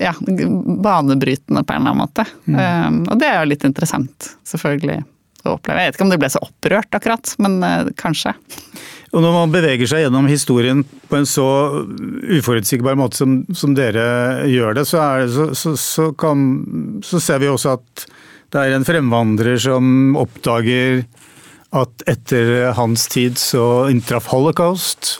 ja, 0.03 0.13
banebrytende 0.19 1.63
på 1.63 1.75
en 1.75 1.79
eller 1.79 1.95
annen 1.95 2.03
måte. 2.03 2.27
Mm. 2.49 2.59
Ehm, 2.59 3.01
og 3.07 3.23
det 3.23 3.31
er 3.31 3.39
jo 3.39 3.51
litt 3.53 3.65
interessant, 3.67 4.33
selvfølgelig, 4.51 4.99
å 5.45 5.55
oppleve. 5.55 5.85
Jeg 5.85 5.93
vet 5.93 5.99
ikke 5.99 6.09
om 6.09 6.13
det 6.13 6.21
ble 6.25 6.33
så 6.35 6.43
opprørt 6.43 6.99
akkurat, 6.99 7.35
men 7.39 7.61
kanskje. 7.99 8.35
Og 9.09 9.23
når 9.23 9.33
man 9.33 9.53
beveger 9.53 9.89
seg 9.89 10.03
gjennom 10.03 10.27
historien 10.29 10.83
på 11.09 11.17
en 11.17 11.27
så 11.29 11.47
uforutsigbar 12.29 12.97
måte 12.99 13.17
som, 13.17 13.39
som 13.57 13.73
dere 13.77 14.45
gjør 14.49 14.77
det, 14.77 14.85
så, 14.85 15.01
det 15.17 15.31
så, 15.33 15.47
så, 15.57 15.73
så, 15.81 16.09
kan, 16.13 16.43
så 17.05 17.21
ser 17.23 17.41
vi 17.41 17.49
også 17.49 17.77
at 17.79 18.05
det 18.53 18.61
er 18.61 18.75
en 18.75 18.85
fremvandrer 18.85 19.57
som 19.61 20.15
oppdager 20.17 21.03
at 21.77 22.05
etter 22.09 22.71
hans 22.77 23.05
tid 23.13 23.37
så 23.37 23.89
inntraff 23.91 24.29
holocaust. 24.31 25.19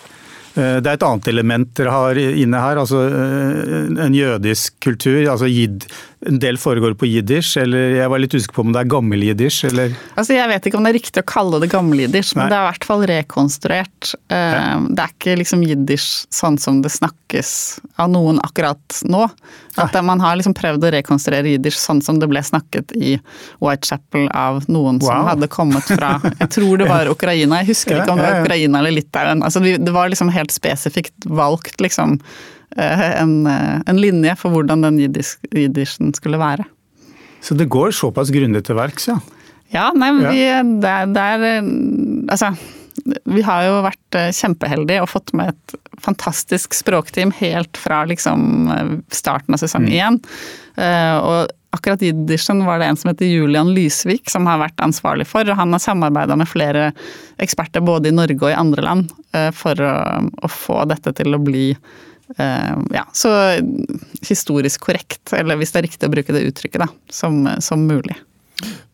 Eh, 0.58 0.78
det 0.82 0.90
er 0.90 0.98
et 0.98 1.06
annet 1.06 1.30
element 1.30 1.74
dere 1.78 1.94
har 1.94 2.20
inne 2.20 2.62
her, 2.62 2.82
altså 2.82 3.04
eh, 3.06 3.90
en 4.06 4.18
jødisk 4.18 4.80
kultur. 4.82 5.22
altså 5.30 5.50
jid, 5.50 5.86
En 6.28 6.40
del 6.40 6.58
foregår 6.60 6.98
på 7.00 7.08
jiddisch, 7.08 7.54
eller 7.62 7.94
jeg 7.96 8.12
var 8.12 8.20
litt 8.20 8.34
usikker 8.36 8.58
på 8.58 8.64
om 8.66 8.74
det 8.76 8.82
er 8.82 8.90
gammel-jiddisch, 8.92 9.62
eller? 9.70 9.94
Altså 10.20 10.36
Jeg 10.36 10.52
vet 10.52 10.66
ikke 10.68 10.80
om 10.80 10.84
det 10.84 10.92
er 10.92 10.98
riktig 10.98 11.24
å 11.24 11.28
kalle 11.32 11.62
det 11.64 11.70
gammel-jiddisch, 11.72 12.34
men 12.36 12.52
det 12.52 12.58
er 12.58 12.66
i 12.66 12.68
hvert 12.68 12.88
fall 12.90 13.06
rekonstruert. 13.08 14.10
Eh, 14.28 14.58
ja. 14.58 14.74
Det 14.84 15.06
er 15.06 15.14
ikke 15.16 15.38
liksom 15.40 15.64
jiddisch 15.64 16.10
sånn 16.36 16.60
som 16.60 16.82
det 16.84 16.92
snakkes 16.92 17.54
av 18.04 18.12
noen 18.12 18.44
akkurat 18.44 19.00
nå. 19.08 19.30
At 19.80 19.96
man 20.04 20.20
har 20.20 20.36
liksom 20.36 20.58
prøvd 20.60 20.90
å 20.90 20.92
rekonstruere 20.98 21.54
jiddisch 21.54 21.80
sånn 21.80 22.04
som 22.04 22.20
det 22.20 22.28
ble 22.28 22.44
snakket 22.44 22.92
i 23.00 23.16
Whitechapel 23.64 24.28
av 24.36 24.66
noen 24.68 25.00
wow. 25.00 25.08
som 25.08 25.32
hadde 25.32 25.52
kommet 25.52 25.88
fra 25.88 26.18
Jeg 26.42 26.52
tror 26.58 26.82
det 26.82 26.90
var 26.90 27.08
Ukraina, 27.08 27.62
jeg 27.62 27.72
husker 27.72 28.02
ikke 28.02 28.12
om 28.12 28.20
det 28.20 28.28
var 28.28 28.44
Ukraina 28.44 28.84
eller 28.84 28.98
Litauen. 28.98 29.44
Altså 29.46 29.64
det 29.64 29.96
var 29.96 30.12
liksom 30.12 30.36
helt 30.36 30.52
spesifikt 30.52 31.30
valgt 31.32 31.80
liksom 31.80 32.20
en, 32.78 33.48
eh, 33.48 33.82
en 33.90 34.02
linje 34.02 34.36
for 34.40 34.54
hvordan 34.54 34.86
den 34.86 35.00
jiddischen 35.02 36.14
skulle 36.14 36.42
være. 36.42 36.66
Så 37.42 37.56
det 37.56 37.70
går 37.72 37.96
såpass 37.96 38.32
grundig 38.36 38.66
til 38.68 38.78
verks, 38.80 39.08
ja? 39.10 39.20
Ja, 39.70 39.92
nei, 39.94 40.10
vi, 40.18 40.44
det, 40.82 40.94
det 41.14 41.24
er 41.24 41.44
eh, 41.46 41.68
Altså 42.34 42.54
vi 43.30 43.42
har 43.46 43.64
jo 43.64 43.78
vært 43.86 44.18
kjempeheldige 44.36 45.02
og 45.02 45.08
fått 45.10 45.32
med 45.38 45.54
et 45.54 45.76
fantastisk 46.04 46.76
språkteam 46.76 47.32
helt 47.38 47.78
fra 47.80 48.02
liksom 48.10 48.68
starten 49.16 49.56
av 49.56 49.62
sesong 49.62 49.86
én. 49.88 50.18
Mm. 50.20 51.22
Og 51.24 51.54
akkurat 51.72 52.02
jiddischen 52.02 52.66
var 52.66 52.80
det 52.80 52.86
en 52.86 52.98
som 52.98 53.10
heter 53.12 53.26
Julian 53.26 53.74
Lysvik 53.74 54.30
som 54.30 54.48
har 54.50 54.60
vært 54.62 54.82
ansvarlig 54.82 55.28
for. 55.30 55.46
og 55.46 55.58
Han 55.58 55.74
har 55.74 55.84
samarbeida 55.84 56.38
med 56.40 56.50
flere 56.50 56.92
eksperter 57.42 57.84
både 57.86 58.10
i 58.10 58.16
Norge 58.16 58.42
og 58.42 58.52
i 58.52 58.58
andre 58.58 58.86
land 58.86 59.12
eh, 59.38 59.52
for 59.56 59.80
å, 59.82 59.96
å 60.42 60.50
få 60.50 60.84
dette 60.90 61.14
til 61.20 61.36
å 61.36 61.42
bli 61.44 61.70
eh, 61.72 61.78
ja, 62.38 63.08
så 63.14 63.30
historisk 64.22 64.84
korrekt, 64.86 65.34
eller 65.34 65.58
hvis 65.58 65.74
det 65.74 65.80
er 65.80 65.88
riktig 65.88 66.10
å 66.10 66.14
bruke 66.14 66.36
det 66.36 66.44
uttrykket, 66.46 66.84
da, 66.84 66.88
som, 67.10 67.42
som 67.64 67.88
mulig. 67.90 68.18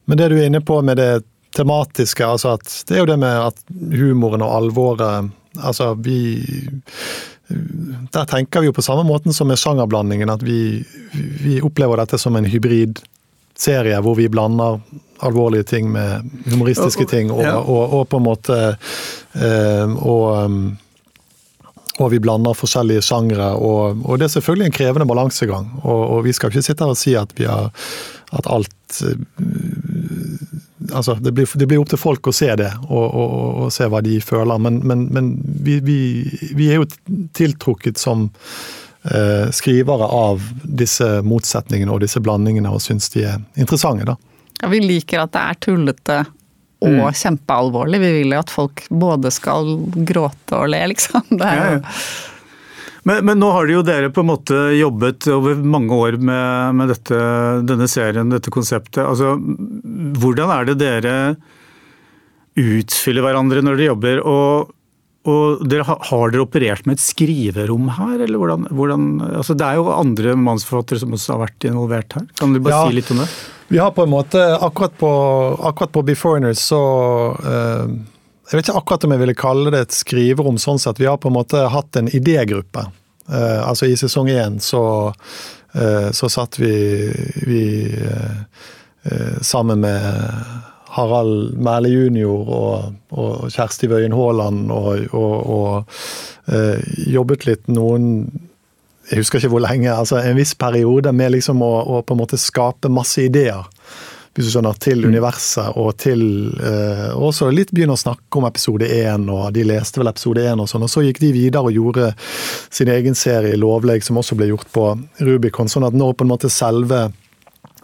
Men 0.08 0.22
det 0.22 0.30
du 0.32 0.38
er 0.38 0.48
inne 0.48 0.62
på 0.64 0.78
med 0.86 1.02
det 1.02 1.26
tematiske, 1.56 2.24
altså 2.26 2.56
at 2.56 2.72
det 2.88 2.96
er 2.96 3.04
jo 3.04 3.10
det 3.10 3.20
med 3.20 3.50
at 3.50 3.60
humoren 3.96 4.46
og 4.46 4.60
alvoret 4.62 5.34
Altså, 5.56 5.94
vi 5.96 6.44
der 8.12 8.26
tenker 8.26 8.60
vi 8.60 8.68
jo 8.68 8.74
på 8.74 8.82
samme 8.82 9.04
måten 9.08 9.34
som 9.34 9.48
med 9.48 9.60
sjangerblandingen, 9.62 10.30
at 10.30 10.44
vi, 10.44 10.84
vi 11.14 11.62
opplever 11.64 12.02
dette 12.02 12.18
som 12.20 12.36
en 12.36 12.48
hybrid 12.50 13.00
serie 13.56 14.00
hvor 14.04 14.18
vi 14.18 14.28
blander 14.30 14.82
alvorlige 15.24 15.64
ting 15.64 15.92
med 15.92 16.26
humoristiske 16.52 17.06
ting, 17.08 17.32
og, 17.32 17.46
og, 17.46 17.94
og 18.00 18.10
på 18.10 18.20
en 18.20 18.26
måte 18.26 18.58
eh, 18.68 19.94
og, 19.96 20.26
um, 20.44 20.58
og 22.00 22.12
vi 22.12 22.20
blander 22.20 22.58
forskjellige 22.58 23.04
sjangre. 23.08 23.54
Og, 23.56 24.02
og, 24.04 24.20
det 24.20 24.28
er 24.28 24.36
selvfølgelig 24.36 24.70
en 24.70 24.78
krevende 24.78 25.08
balansegang. 25.10 25.70
Og, 25.84 26.02
og, 26.02 26.20
vi 26.26 26.34
skal 26.36 26.52
ikke 26.52 26.66
sitte 26.66 26.84
her 26.84 26.96
og 26.96 27.00
si 27.00 27.16
at, 27.20 27.32
har, 27.40 27.72
at 28.36 28.50
alt 28.52 29.02
uh, 29.06 29.16
altså 30.94 31.16
det 31.22 31.32
blir, 31.32 31.48
det 31.56 31.68
blir, 31.68 31.82
opp 31.82 31.90
til 31.92 32.02
folk 32.02 32.28
å 32.28 32.34
se 32.36 32.50
det, 32.60 32.72
og, 32.90 33.06
og 33.16 33.74
se 33.74 33.88
hva 33.90 34.02
de 34.06 34.20
føler. 34.24 34.62
Men, 34.62 34.82
men, 34.88 35.08
men 35.14 35.32
vi, 35.44 35.80
vi, 35.84 36.00
vi, 36.56 36.70
er 36.72 36.82
jo 36.82 36.88
tiltrukket 37.38 38.00
som 38.02 38.28
eh, 39.10 39.50
skrivere 39.56 40.10
av 40.12 40.44
disse 40.64 41.08
motsetningene 41.26 41.94
og 41.94 42.04
disse 42.06 42.22
blandingene, 42.24 42.72
og 42.72 42.84
syns 42.84 43.10
de 43.16 43.26
er 43.32 43.42
interessante. 43.56 44.08
da. 44.12 44.18
Ja, 44.62 44.72
vi 44.72 44.82
liker 44.84 45.26
at 45.26 45.34
det 45.36 45.44
er 45.44 45.62
tullete 45.68 46.20
og 46.84 46.92
mm. 46.92 47.18
kjempealvorlig. 47.22 48.00
Vi 48.04 48.14
vil 48.20 48.36
jo 48.36 48.44
at 48.44 48.54
folk 48.54 48.86
både 48.92 49.32
skal 49.34 49.76
gråte 50.08 50.60
og 50.60 50.72
le, 50.74 50.82
liksom. 50.94 51.28
Det 51.40 51.52
er 51.52 51.78
jo... 51.78 51.84
Men, 53.06 53.22
men, 53.22 53.38
nå 53.38 53.52
har 53.54 53.68
de 53.68 53.76
jo 53.76 53.84
dere 53.86 54.10
på 54.10 54.24
en 54.24 54.32
måte 54.32 54.56
jobbet 54.74 55.28
over 55.30 55.60
mange 55.62 55.94
år 55.94 56.16
med, 56.18 56.78
med 56.80 56.90
dette, 56.90 57.18
denne 57.70 57.86
serien, 57.92 58.32
dette 58.34 58.50
konseptet. 58.54 59.04
Altså, 59.06 59.36
hvordan 60.18 60.54
er 60.56 60.72
det 60.72 60.76
dere 60.82 61.14
utfyller 62.58 63.28
hverandre 63.28 63.62
når 63.62 63.78
dere 63.78 63.92
jobber? 63.92 64.24
Og, 64.26 64.74
og 65.30 65.62
dere, 65.70 65.86
har 65.86 66.34
dere 66.34 66.48
operert 66.48 66.90
med 66.90 66.98
et 66.98 67.06
skriverom 67.06 67.92
her, 67.94 68.16
eller 68.26 68.42
hvordan, 68.42 68.66
hvordan 68.74 69.06
altså 69.36 69.54
Det 69.54 69.70
er 69.70 69.78
jo 69.78 69.94
andre 69.94 70.34
mannsforfattere 70.48 71.06
som 71.06 71.14
også 71.14 71.36
har 71.36 71.44
vært 71.46 71.70
involvert 71.70 72.18
her. 72.18 72.26
Kan 72.42 72.58
du 72.58 72.64
bare 72.64 72.80
ja. 72.80 72.90
si 72.90 72.98
litt 73.04 73.14
om 73.14 73.22
det? 73.22 73.30
Vi 73.68 73.78
har 73.78 73.92
på 73.92 74.04
en 74.04 74.10
måte, 74.10 74.58
akkurat 74.58 74.98
på, 74.98 75.10
akkurat 75.62 75.92
på 75.92 76.02
Beforeigners 76.02 76.60
så 76.60 76.82
eh, 77.46 77.88
Jeg 78.52 78.60
vet 78.60 78.68
ikke 78.68 78.78
akkurat 78.78 79.08
om 79.08 79.16
jeg 79.16 79.22
ville 79.24 79.38
kalle 79.38 79.74
det 79.74 79.80
et 79.88 79.96
skriverom 79.96 80.60
sånn 80.62 80.78
sett. 80.82 81.02
Vi 81.02 81.08
har 81.10 81.18
på 81.18 81.32
en 81.32 81.38
måte 81.40 81.64
hatt 81.74 81.98
en 81.98 82.12
idégruppe. 82.14 82.86
Eh, 83.26 83.62
altså 83.66 83.90
i 83.90 83.98
sesong 83.98 84.30
én 84.30 84.60
så, 84.62 84.84
eh, 85.74 86.12
så 86.14 86.30
satt 86.30 86.60
vi, 86.62 86.76
vi 87.42 87.64
eh, 87.90 88.38
eh, 89.10 89.42
sammen 89.42 89.82
med 89.82 90.22
Harald 90.96 91.58
Mæhle 91.58 91.90
jr. 91.90 92.30
Og, 92.30 92.94
og, 93.18 93.48
Kjersti 93.50 93.90
Wøien 93.90 94.14
Haaland 94.14 94.70
og, 94.72 95.10
og, 95.18 95.36
og 95.58 96.54
eh, 96.54 96.86
jobbet 97.10 97.50
litt 97.50 97.66
noen 97.74 98.30
jeg 99.10 99.22
husker 99.22 99.40
ikke 99.40 99.54
hvor 99.54 99.64
lenge, 99.66 99.92
altså 99.94 100.20
en 100.22 100.38
viss 100.38 100.56
periode 100.58 101.12
med 101.14 101.36
liksom 101.36 101.62
å, 101.62 101.72
å 101.86 102.04
på 102.06 102.16
en 102.16 102.22
måte 102.24 102.42
skape 102.42 102.90
masse 102.92 103.22
ideer. 103.22 103.66
Hvis 104.36 104.50
du 104.50 104.52
skjønner, 104.52 104.76
Til 104.84 105.00
mm. 105.00 105.08
universet 105.14 105.78
og 105.80 105.94
til 106.02 106.22
eh, 106.60 107.12
også 107.16 107.48
litt 107.56 107.72
begynne 107.72 107.96
å 107.96 108.02
snakke 108.02 108.36
om 108.36 108.48
episode 108.50 108.90
én, 108.92 109.30
og 109.32 109.54
de 109.56 109.64
leste 109.64 110.02
vel 110.02 110.12
episode 110.12 110.44
én 110.44 110.60
og 110.60 110.68
sånn. 110.68 110.84
Og 110.84 110.92
så 110.92 111.06
gikk 111.06 111.22
de 111.24 111.32
videre 111.32 111.64
og 111.64 111.72
gjorde 111.72 112.10
sin 112.68 112.92
egen 112.92 113.16
serie 113.16 113.56
Lovleg, 113.56 114.04
som 114.04 114.20
også 114.20 114.36
ble 114.36 114.50
gjort 114.50 114.68
på 114.76 114.90
Rubicon. 115.24 115.72
Sånn 115.72 115.88
at 115.88 115.96
nå 115.96 116.12
på 116.12 116.28
en 116.28 116.34
måte 116.34 116.52
selve 116.52 117.06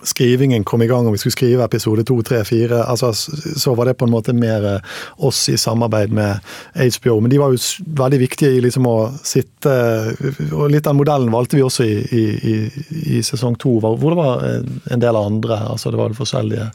skrivingen 0.08 0.64
kom 0.68 0.82
i 0.82 0.88
gang 0.90 1.08
og 1.08 1.16
vi 1.16 1.22
skulle 1.22 1.36
skrive 1.36 1.66
episode 1.66 2.06
to, 2.08 2.18
tre, 2.26 2.42
fire, 2.48 2.84
altså, 2.90 3.12
så 3.14 3.76
var 3.78 3.90
det 3.90 3.98
på 4.00 4.08
en 4.08 4.14
måte 4.14 4.36
mer 4.38 4.68
eh, 4.76 4.98
oss 5.28 5.44
i 5.52 5.58
samarbeid 5.60 6.14
med 6.16 6.40
HBO. 6.76 7.20
Men 7.22 7.34
de 7.34 7.40
var 7.42 7.54
jo 7.54 7.62
veldig 8.02 8.22
viktige 8.22 8.58
i 8.58 8.64
liksom 8.64 8.88
å 8.88 8.98
sitte 9.24 9.72
Og 10.56 10.70
litt 10.72 10.88
av 10.88 10.96
modellen 10.98 11.32
valgte 11.34 11.58
vi 11.58 11.64
også 11.66 11.86
i, 11.86 11.96
i, 12.18 12.24
i, 12.52 12.56
i 13.18 13.24
sesong 13.26 13.56
to, 13.62 13.78
hvor 13.82 14.14
det 14.14 14.20
var 14.20 14.46
en 14.94 15.04
del 15.04 15.18
andre. 15.18 15.60
altså 15.72 15.92
Det 15.92 16.00
var 16.02 16.12
det 16.12 16.20
forskjellige. 16.20 16.68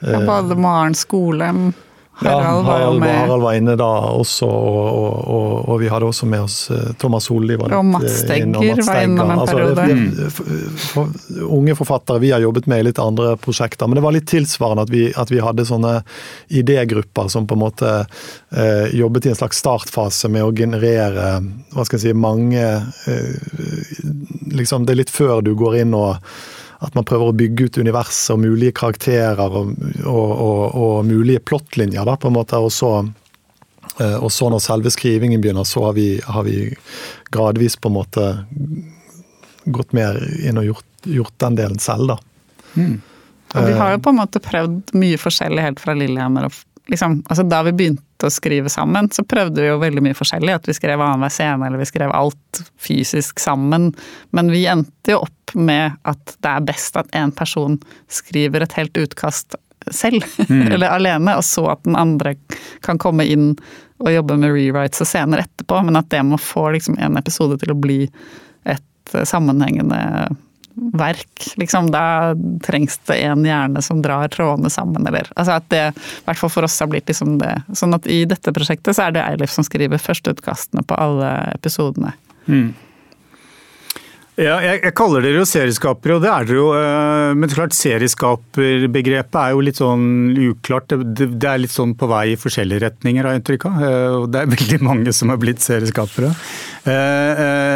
Ja, 0.00 0.22
Bademaren 0.26 0.96
Skolem 0.98 1.70
Harald, 2.18 2.66
ja, 2.66 2.72
Harald, 2.72 3.00
var 3.00 3.08
Harald, 3.08 3.42
var 3.42 3.54
inne 3.54 3.74
da 3.76 3.88
også, 4.16 4.46
og, 4.48 4.86
og, 5.28 5.68
og, 5.68 5.74
vi 5.82 5.90
hadde 5.92 6.06
også 6.08 6.26
med 6.26 6.46
oss 6.46 6.70
eh, 6.72 6.94
Thomas 6.96 7.26
Solli. 7.28 7.58
og 7.60 7.84
Mats 7.84 8.06
eh, 8.08 8.14
Stegger 8.22 8.80
var 8.86 9.02
innom 9.02 9.32
en 9.34 9.42
altså, 9.42 9.56
periode. 9.58 9.84
Det, 10.16 10.30
for, 10.32 10.48
for, 10.80 11.12
unge 11.58 11.76
forfattere 11.76 12.22
vi 12.24 12.32
har 12.32 12.40
jobbet 12.40 12.70
med 12.72 12.80
i 12.80 12.88
litt 12.88 13.02
andre 13.02 13.34
prosjekter. 13.36 13.84
Men 13.84 14.00
det 14.00 14.06
var 14.06 14.16
litt 14.16 14.28
tilsvarende 14.32 14.86
at 14.88 14.94
vi, 14.94 15.04
at 15.12 15.32
vi 15.34 15.44
hadde 15.44 15.68
sånne 15.68 15.94
idégrupper 16.48 17.28
som 17.28 17.44
på 17.44 17.58
en 17.58 17.64
måte 17.66 17.94
eh, 18.00 18.96
jobbet 18.96 19.28
i 19.28 19.34
en 19.34 19.40
slags 19.42 19.60
startfase 19.60 20.32
med 20.32 20.46
å 20.46 20.54
generere 20.56 21.36
hva 21.74 21.84
skal 21.84 22.00
jeg 22.00 22.06
si, 22.08 22.16
mange 22.16 22.64
eh, 22.64 24.06
liksom 24.56 24.88
Det 24.88 24.94
er 24.94 25.04
litt 25.04 25.12
før 25.12 25.44
du 25.44 25.52
går 25.58 25.82
inn 25.84 25.92
og 25.96 26.16
at 26.84 26.96
man 26.96 27.06
prøver 27.08 27.30
å 27.30 27.36
bygge 27.36 27.68
ut 27.68 27.78
universet 27.80 28.34
og 28.34 28.42
mulige 28.42 28.74
karakterer 28.76 29.40
og, 29.46 29.72
og, 30.04 30.32
og, 30.32 30.60
og 30.76 30.96
mulige 31.08 31.40
plottlinjer. 31.40 32.04
da, 32.04 32.16
på 32.20 32.28
en 32.28 32.36
måte, 32.36 32.60
og 32.60 32.72
så, 32.74 32.92
eh, 33.96 34.16
og 34.16 34.28
så 34.32 34.50
når 34.52 34.64
selve 34.64 34.92
skrivingen 34.92 35.40
begynner, 35.40 35.64
så 35.64 35.86
har 35.88 35.96
vi, 35.96 36.08
har 36.24 36.46
vi, 36.48 36.70
gradvis 37.32 37.78
på 37.80 37.90
en 37.90 37.96
måte 37.96 38.24
gått 39.64 39.96
mer 39.96 40.20
inn 40.46 40.60
og 40.60 40.68
gjort, 40.68 40.88
gjort 41.10 41.38
den 41.42 41.56
delen 41.58 41.80
selv, 41.82 42.12
da. 42.14 42.18
Mm. 42.76 43.00
Og 43.56 43.66
vi 43.66 43.74
har 43.78 43.94
jo 43.94 44.00
på 44.04 44.12
en 44.12 44.18
måte 44.18 44.42
prøvd 44.42 44.92
mye 44.98 45.18
forskjellig 45.20 45.62
helt 45.64 45.80
fra 45.80 45.94
Lillehammer 45.96 46.48
og 46.48 46.56
liksom, 46.86 47.22
altså 47.28 47.42
Da 47.42 47.62
vi 47.66 47.72
begynte 47.76 48.28
å 48.28 48.32
skrive 48.32 48.70
sammen, 48.72 49.10
så 49.12 49.24
prøvde 49.26 49.62
vi 49.62 49.68
jo 49.68 49.80
veldig 49.82 50.04
mye 50.06 50.16
forskjellig. 50.16 50.54
At 50.54 50.68
vi 50.68 50.76
skrev 50.76 51.00
annenhver 51.00 51.32
scene, 51.34 51.66
eller 51.66 51.82
vi 51.82 51.88
skrev 51.88 52.14
alt 52.14 52.62
fysisk 52.80 53.42
sammen. 53.42 53.92
Men 54.36 54.50
vi 54.52 54.66
endte 54.70 55.16
jo 55.16 55.22
opp 55.26 55.54
med 55.54 55.98
at 56.08 56.36
det 56.42 56.52
er 56.52 56.66
best 56.66 56.98
at 56.98 57.10
en 57.16 57.32
person 57.34 57.78
skriver 58.12 58.64
et 58.64 58.76
helt 58.78 58.98
utkast 58.98 59.58
selv, 59.90 60.24
mm. 60.48 60.72
eller 60.74 60.90
alene, 60.90 61.36
og 61.38 61.44
så 61.46 61.68
at 61.76 61.84
den 61.86 61.98
andre 61.98 62.34
kan 62.86 62.98
komme 62.98 63.26
inn 63.26 63.52
og 64.02 64.12
jobbe 64.12 64.36
med 64.40 64.52
rewrites 64.52 65.00
og 65.04 65.08
scener 65.08 65.44
etterpå. 65.44 65.80
Men 65.86 66.00
at 66.00 66.10
det 66.12 66.24
må 66.26 66.40
få 66.40 66.70
liksom 66.76 66.98
en 67.00 67.18
episode 67.20 67.58
til 67.62 67.72
å 67.72 67.78
bli 67.78 68.02
et 68.66 69.16
sammenhengende 69.28 70.00
verk, 70.76 71.46
liksom, 71.56 71.90
da 71.90 72.34
trengs 72.66 72.98
det 73.08 73.18
en 73.24 73.44
hjerne 73.46 73.82
som 73.82 74.02
drar 74.04 74.28
trådene 74.32 74.70
sammen, 74.72 75.06
eller 75.08 75.28
altså 75.34 75.56
at 75.56 75.68
det, 75.72 75.84
i 75.96 76.26
hvert 76.28 76.40
fall 76.40 76.52
for 76.52 76.68
oss, 76.68 76.78
har 76.82 76.90
blitt 76.92 77.08
liksom 77.08 77.38
det. 77.40 77.54
Sånn 77.76 77.96
at 77.96 78.08
i 78.10 78.24
dette 78.28 78.52
prosjektet 78.56 78.96
så 78.96 79.08
er 79.08 79.16
det 79.16 79.24
Eilif 79.24 79.54
som 79.54 79.66
skriver 79.66 80.02
førsteutkastene 80.02 80.84
på 80.86 80.98
alle 81.00 81.32
episodene. 81.56 82.12
Mm. 82.46 82.74
Ja, 84.36 84.58
jeg, 84.60 84.82
jeg, 84.84 84.92
kaller 84.98 85.24
dere 85.24 85.38
jo 85.40 85.46
serieskapere, 85.48 86.18
og 86.18 86.20
det 86.20 86.28
er 86.28 86.44
dere 86.44 86.56
jo. 86.58 86.66
Eh, 86.76 87.30
men 87.40 87.48
klart 87.48 87.72
serieskaperbegrepet 87.72 89.38
er 89.40 89.54
jo 89.54 89.62
litt 89.64 89.80
sånn 89.80 90.04
uklart. 90.50 90.92
Det, 90.92 91.30
det, 91.32 91.48
er 91.48 91.62
litt 91.62 91.72
sånn 91.72 91.94
på 91.96 92.08
vei 92.10 92.34
i 92.34 92.36
forskjellige 92.40 92.82
retninger, 92.84 93.24
har 93.24 93.32
jeg 93.32 93.40
inntrykk 93.40 93.64
av. 93.70 93.78
Eh, 93.88 94.16
og 94.18 94.26
det 94.34 94.42
er 94.42 94.52
veldig 94.58 94.80
mange 94.84 95.14
som 95.16 95.32
har 95.32 95.40
blitt 95.40 95.64
serieskapere. 95.64 96.34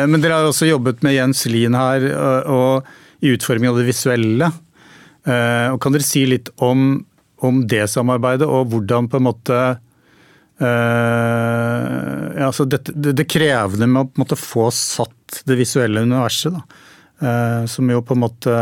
Eh, 0.00 0.08
men 0.08 0.24
dere 0.24 0.40
har 0.40 0.48
også 0.48 0.70
jobbet 0.70 1.04
med 1.06 1.16
Jens 1.16 1.44
Lien 1.50 1.76
her, 1.76 2.08
og 2.48 2.88
i 3.20 3.34
utforming 3.36 3.70
av 3.70 3.78
det 3.80 3.86
visuelle. 3.90 4.48
Og 5.20 5.76
kan 5.84 5.92
dere 5.92 6.06
si 6.06 6.22
litt 6.24 6.48
om, 6.64 7.02
om 7.44 7.58
det 7.68 7.82
samarbeidet, 7.92 8.46
og 8.48 8.70
hvordan 8.72 9.10
på 9.12 9.18
en 9.20 9.26
måte 9.26 9.58
Uh, 10.60 12.44
altså 12.44 12.66
det, 12.68 12.82
det, 12.92 13.14
det, 13.16 13.24
krevende 13.32 13.86
med 13.88 14.02
å 14.02 14.20
måte 14.20 14.36
få 14.36 14.66
satt 14.74 15.40
det 15.48 15.56
visuelle 15.56 16.02
universet. 16.04 16.56
Uh, 17.20 17.64
som 17.68 17.88
jo 17.88 18.02
på 18.04 18.16
en 18.16 18.22
måte 18.26 18.56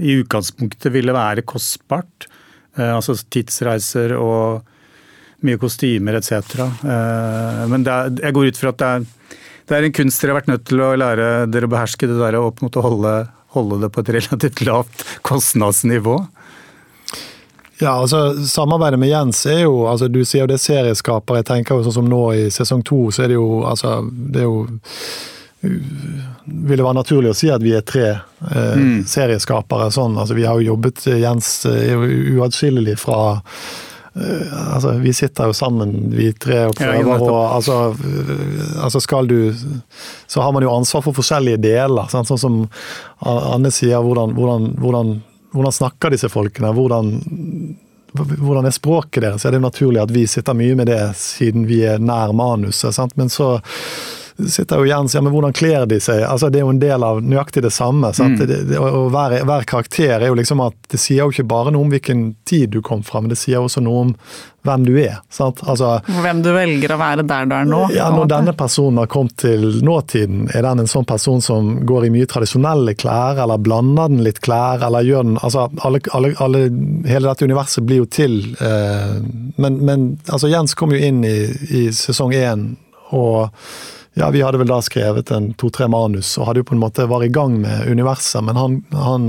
i 0.00 0.16
utgangspunktet 0.22 0.92
ville 0.94 1.16
være 1.16 1.44
kostbart. 1.48 2.30
Altså 2.74 3.14
tidsreiser 3.30 4.16
og 4.18 4.64
mye 5.46 5.60
kostymer 5.62 6.16
etc. 6.18 6.56
men 7.70 7.84
er, 7.86 8.08
jeg 8.18 8.34
går 8.34 8.48
ut 8.50 8.58
fra 8.58 8.72
at 8.72 8.80
det 8.80 8.88
er, 8.88 9.04
det 9.68 9.76
er, 9.76 9.86
en 9.86 9.96
kunst 9.96 10.20
dere 10.20 10.34
har 10.34 10.40
vært 10.42 10.52
nødt 10.52 10.64
til 10.68 10.82
å 10.84 10.92
lære 11.00 11.28
dere 11.52 11.68
å 11.68 11.72
beherske 11.72 12.08
det 12.10 12.18
der 12.20 12.36
opp 12.40 12.60
mot 12.64 12.76
å 12.76 12.84
holde, 12.84 13.12
holde 13.56 13.80
det 13.84 13.90
på 13.94 14.02
et 14.04 14.14
relativt 14.18 14.64
lavt 14.66 15.04
kostnadsnivå. 15.26 16.18
Ja, 17.80 17.96
altså 17.96 18.46
Samarbeidet 18.46 19.00
med 19.02 19.10
Jens 19.10 19.40
er 19.50 19.64
jo 19.64 19.88
altså 19.90 20.06
Du 20.06 20.20
sier 20.22 20.44
jo 20.44 20.50
det 20.52 20.60
er 20.60 20.62
serieskaper. 20.62 21.40
Jeg 21.40 21.48
tenker 21.48 21.74
jo 21.74 21.86
sånn 21.86 21.96
som 21.96 22.10
nå 22.10 22.20
i 22.36 22.44
sesong 22.54 22.84
to, 22.86 23.08
så 23.10 23.24
er 23.24 23.32
det 23.32 23.38
jo 23.38 23.64
altså 23.66 23.96
Det 24.04 24.44
er 24.44 24.50
jo 24.50 24.58
vil 25.64 26.76
det 26.76 26.84
være 26.84 26.98
naturlig 26.98 27.30
å 27.32 27.36
si 27.38 27.48
at 27.48 27.62
vi 27.64 27.72
er 27.72 27.84
tre 27.88 28.08
eh, 28.10 28.74
mm. 28.76 29.06
serieskapere. 29.08 29.88
sånn, 29.94 30.18
altså 30.20 30.36
Vi 30.36 30.44
har 30.44 30.60
jo 30.60 30.74
jobbet 30.74 31.06
Jens 31.08 31.64
uatskillelig 31.64 32.98
fra 33.00 33.38
altså 34.14 34.92
Vi 35.02 35.12
sitter 35.12 35.50
jo 35.50 35.54
sammen, 35.56 35.94
vi 36.14 36.28
tre, 36.38 36.68
og 36.68 36.76
prøver 36.78 37.00
ja, 37.02 37.16
og, 37.18 37.38
altså, 37.56 37.78
altså, 38.78 39.00
skal 39.02 39.26
du 39.26 39.52
Så 40.30 40.40
har 40.40 40.52
man 40.54 40.62
jo 40.62 40.70
ansvar 40.70 41.02
for 41.02 41.16
forskjellige 41.16 41.58
deler. 41.64 42.06
Sånn, 42.12 42.28
sånn 42.28 42.38
som 42.38 42.60
Anne 43.26 43.72
sier, 43.74 43.98
hvordan, 44.04 44.36
hvordan, 44.38 44.74
hvordan 44.78 45.16
hvordan 45.54 45.72
snakker 45.72 46.10
disse 46.10 46.28
folkene? 46.28 46.72
Hvordan, 46.74 47.12
hvordan 48.14 48.66
er 48.66 48.74
språket 48.74 49.22
deres? 49.22 49.44
Er 49.46 49.54
det 49.54 49.62
naturlig 49.62 50.02
at 50.02 50.10
vi 50.14 50.26
sitter 50.26 50.56
mye 50.58 50.74
med 50.78 50.90
det 50.90 51.02
siden 51.18 51.68
vi 51.70 51.84
er 51.86 52.02
nær 52.02 52.34
manuset. 52.34 52.94
Sant? 52.96 53.14
Men 53.20 53.30
så 53.30 53.60
sitter 54.36 54.82
jo 54.82 54.88
Jens 54.88 55.14
ja, 55.14 55.20
men 55.22 55.32
hvordan 55.32 55.52
kler 55.54 55.86
de 55.86 56.00
seg? 56.02 56.24
Altså, 56.26 56.50
det 56.50 56.58
er 56.58 56.66
jo 56.66 56.72
en 56.74 56.80
del 56.82 57.04
av 57.06 57.20
nøyaktig 57.22 57.62
det 57.62 57.70
samme. 57.74 58.10
Mm. 58.18 58.38
Det, 58.40 58.58
det, 58.70 58.80
og 58.80 59.12
hver, 59.14 59.36
hver, 59.46 59.66
karakter 59.68 60.16
er 60.16 60.26
jo 60.26 60.38
liksom 60.38 60.62
at 60.64 60.74
det 60.90 60.98
sier 61.00 61.22
jo 61.22 61.34
ikke 61.34 61.46
bare 61.50 61.74
noe 61.74 61.86
om 61.86 61.94
hvilken 61.94 62.26
tid 62.48 62.74
du 62.74 62.80
kom 62.84 63.04
fra, 63.06 63.22
men 63.22 63.30
det 63.30 63.38
sier 63.38 63.62
også 63.62 63.82
noe 63.84 64.08
om 64.08 64.12
hvem 64.64 64.84
du 64.86 64.92
er. 64.96 65.20
Altså, 65.38 65.90
hvem 66.24 66.40
du 66.42 66.50
velger 66.54 66.94
å 66.94 66.98
være 66.98 67.24
der 67.28 67.48
du 67.48 67.54
er 67.56 67.66
nå. 67.68 67.80
Ja, 67.94 68.08
Når 68.14 68.30
denne 68.32 68.54
personen 68.56 69.02
har 69.02 69.10
kommet 69.12 69.36
til 69.42 69.82
nåtiden, 69.84 70.48
er 70.54 70.64
den 70.66 70.82
en 70.82 70.90
sånn 70.90 71.06
person 71.08 71.44
som 71.44 71.74
går 71.86 72.08
i 72.08 72.12
mye 72.14 72.28
tradisjonelle 72.30 72.96
klær, 72.98 73.42
eller 73.44 73.60
blander 73.60 74.10
den 74.12 74.24
litt 74.24 74.40
klær, 74.44 74.82
eller 74.86 75.04
gjør 75.04 75.28
den 75.28 75.36
altså, 75.42 75.68
alle, 75.84 76.00
alle, 76.16 76.32
alle, 76.40 76.62
Hele 77.04 77.28
dette 77.28 77.44
universet 77.44 77.84
blir 77.84 78.00
jo 78.00 78.06
til 78.08 78.38
eh, 78.62 79.18
Men, 79.60 79.76
men 79.84 80.06
altså, 80.30 80.48
Jens 80.48 80.72
kom 80.78 80.94
jo 80.94 81.00
inn 81.02 81.20
i, 81.28 81.36
i 81.68 81.82
sesong 81.94 82.32
én, 82.34 82.70
og 83.14 83.52
ja, 84.14 84.30
vi 84.30 84.42
hadde 84.42 84.58
vel 84.58 84.70
da 84.70 84.80
skrevet 84.82 85.30
en 85.34 85.52
to-tre 85.58 85.88
manus 85.90 86.36
og 86.38 86.48
hadde 86.48 86.62
jo 86.62 86.68
på 86.70 86.76
en 86.76 86.82
måte 86.82 87.06
var 87.10 87.24
i 87.26 87.32
gang 87.32 87.56
med 87.62 87.88
universet, 87.90 88.44
men 88.46 88.56
han, 88.56 88.76
han 88.94 89.24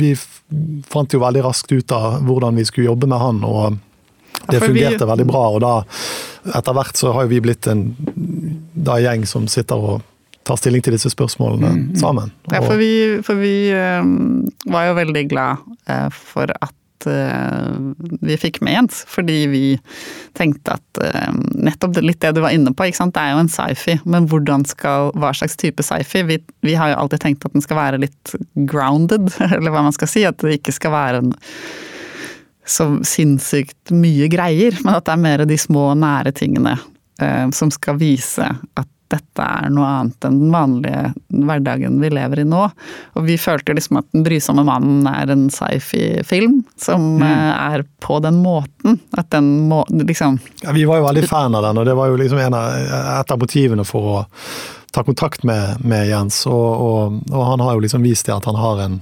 Vi 0.00 0.14
fant 0.90 1.12
jo 1.14 1.20
veldig 1.22 1.44
raskt 1.44 1.72
ut 1.72 1.92
av 1.92 2.20
hvordan 2.26 2.58
vi 2.58 2.64
skulle 2.66 2.90
jobbe 2.90 3.06
med 3.10 3.18
han, 3.18 3.44
og 3.44 3.78
det 4.50 4.60
fungerte 4.60 5.06
veldig 5.06 5.26
bra. 5.28 5.42
Og 5.54 5.60
da, 5.62 5.72
etter 6.56 6.76
hvert 6.76 6.98
så 6.98 7.12
har 7.14 7.26
jo 7.26 7.32
vi 7.32 7.40
blitt 7.44 7.66
en 7.70 7.90
da 8.74 8.98
gjeng 9.00 9.26
som 9.28 9.48
sitter 9.50 9.76
og 9.80 10.06
tar 10.46 10.58
stilling 10.60 10.82
til 10.84 10.96
disse 10.96 11.10
spørsmålene 11.12 11.70
mm, 11.70 11.80
mm. 11.92 11.96
sammen. 12.00 12.32
Ja, 12.50 12.62
for 12.64 12.80
vi, 12.80 12.92
for 13.26 13.38
vi 13.40 13.54
um, 13.76 14.46
var 14.72 14.88
jo 14.88 14.98
veldig 14.98 15.24
glad 15.30 15.66
uh, 15.90 16.08
for 16.14 16.50
at 16.60 16.74
Eh, 17.06 17.76
vi 18.20 18.36
fikk 18.40 18.60
med 18.64 18.74
Jens, 18.74 19.02
fordi 19.08 19.38
vi 19.50 19.64
tenkte 20.38 20.76
at 20.78 21.00
eh, 21.04 21.32
nettopp 21.54 22.00
litt 22.02 22.20
det 22.22 22.34
du 22.36 22.42
var 22.44 22.54
inne 22.54 22.72
på, 22.76 22.88
det 22.90 23.22
er 23.22 23.34
jo 23.34 23.42
en 23.44 23.52
sci-fi, 23.52 23.98
men 24.04 24.28
hvordan 24.30 24.66
skal, 24.68 25.12
hva 25.20 25.32
slags 25.36 25.56
type 25.60 25.84
sci-fi? 25.84 26.24
Vi, 26.28 26.40
vi, 26.66 26.76
har 26.78 26.92
jo 26.92 27.00
alltid 27.04 27.24
tenkt 27.24 27.46
at 27.46 27.56
den 27.56 27.64
skal 27.64 27.80
være 27.80 28.02
litt 28.06 28.34
grounded, 28.70 29.32
eller 29.52 29.72
hva 29.72 29.86
man 29.88 29.96
skal 29.96 30.10
si. 30.10 30.26
At 30.28 30.42
det 30.42 30.60
ikke 30.60 30.76
skal 30.76 30.94
være 30.94 31.24
en 31.24 31.34
så 32.70 32.86
sinnssykt 33.06 33.90
mye 33.96 34.28
greier, 34.30 34.76
men 34.84 34.94
at 34.94 35.08
det 35.08 35.14
er 35.16 35.22
mer 35.24 35.44
de 35.48 35.58
små, 35.58 35.90
nære 35.98 36.32
tingene 36.36 36.76
eh, 37.22 37.46
som 37.56 37.72
skal 37.74 37.98
vise 38.00 38.46
at 38.46 38.88
dette 39.10 39.44
er 39.44 39.70
noe 39.74 39.88
annet 39.88 40.26
enn 40.26 40.38
den 40.38 40.52
vanlige 40.54 41.02
hverdagen 41.28 41.98
vi 42.02 42.10
lever 42.12 42.42
i 42.42 42.46
nå. 42.46 42.62
Og 43.18 43.26
vi 43.26 43.36
følte 43.40 43.74
liksom 43.76 44.00
at 44.00 44.08
Den 44.14 44.24
brysomme 44.26 44.64
mannen 44.66 45.06
er 45.10 45.30
en 45.32 45.48
sci-fi-film 45.52 46.60
som 46.80 47.16
mm. 47.18 47.26
Eh, 47.26 47.74
er 47.74 47.84
på 48.02 48.18
den 48.22 48.40
måten. 48.44 49.00
At 49.18 49.30
den 49.34 49.68
må 49.70 49.82
liksom 49.90 50.38
ja, 50.62 50.74
Vi 50.76 50.86
var 50.88 51.00
jo 51.00 51.08
veldig 51.08 51.26
fan 51.28 51.54
av 51.54 51.66
den, 51.66 51.80
og 51.82 51.88
det 51.88 51.96
var 51.98 52.10
jo 52.10 52.20
liksom 52.20 52.42
av, 52.46 52.68
et 53.20 53.34
av 53.34 53.40
motivene 53.40 53.86
for 53.88 54.12
å 54.14 54.18
ta 54.94 55.04
kontakt 55.06 55.44
med, 55.46 55.84
med 55.84 56.08
Jens. 56.08 56.44
Og, 56.50 56.68
og, 56.86 57.20
og, 57.30 57.44
han 57.52 57.66
har 57.66 57.76
jo 57.76 57.84
liksom 57.86 58.06
vist 58.06 58.26
det 58.26 58.36
at 58.36 58.48
han 58.50 58.58
har 58.58 58.84
en 58.86 59.00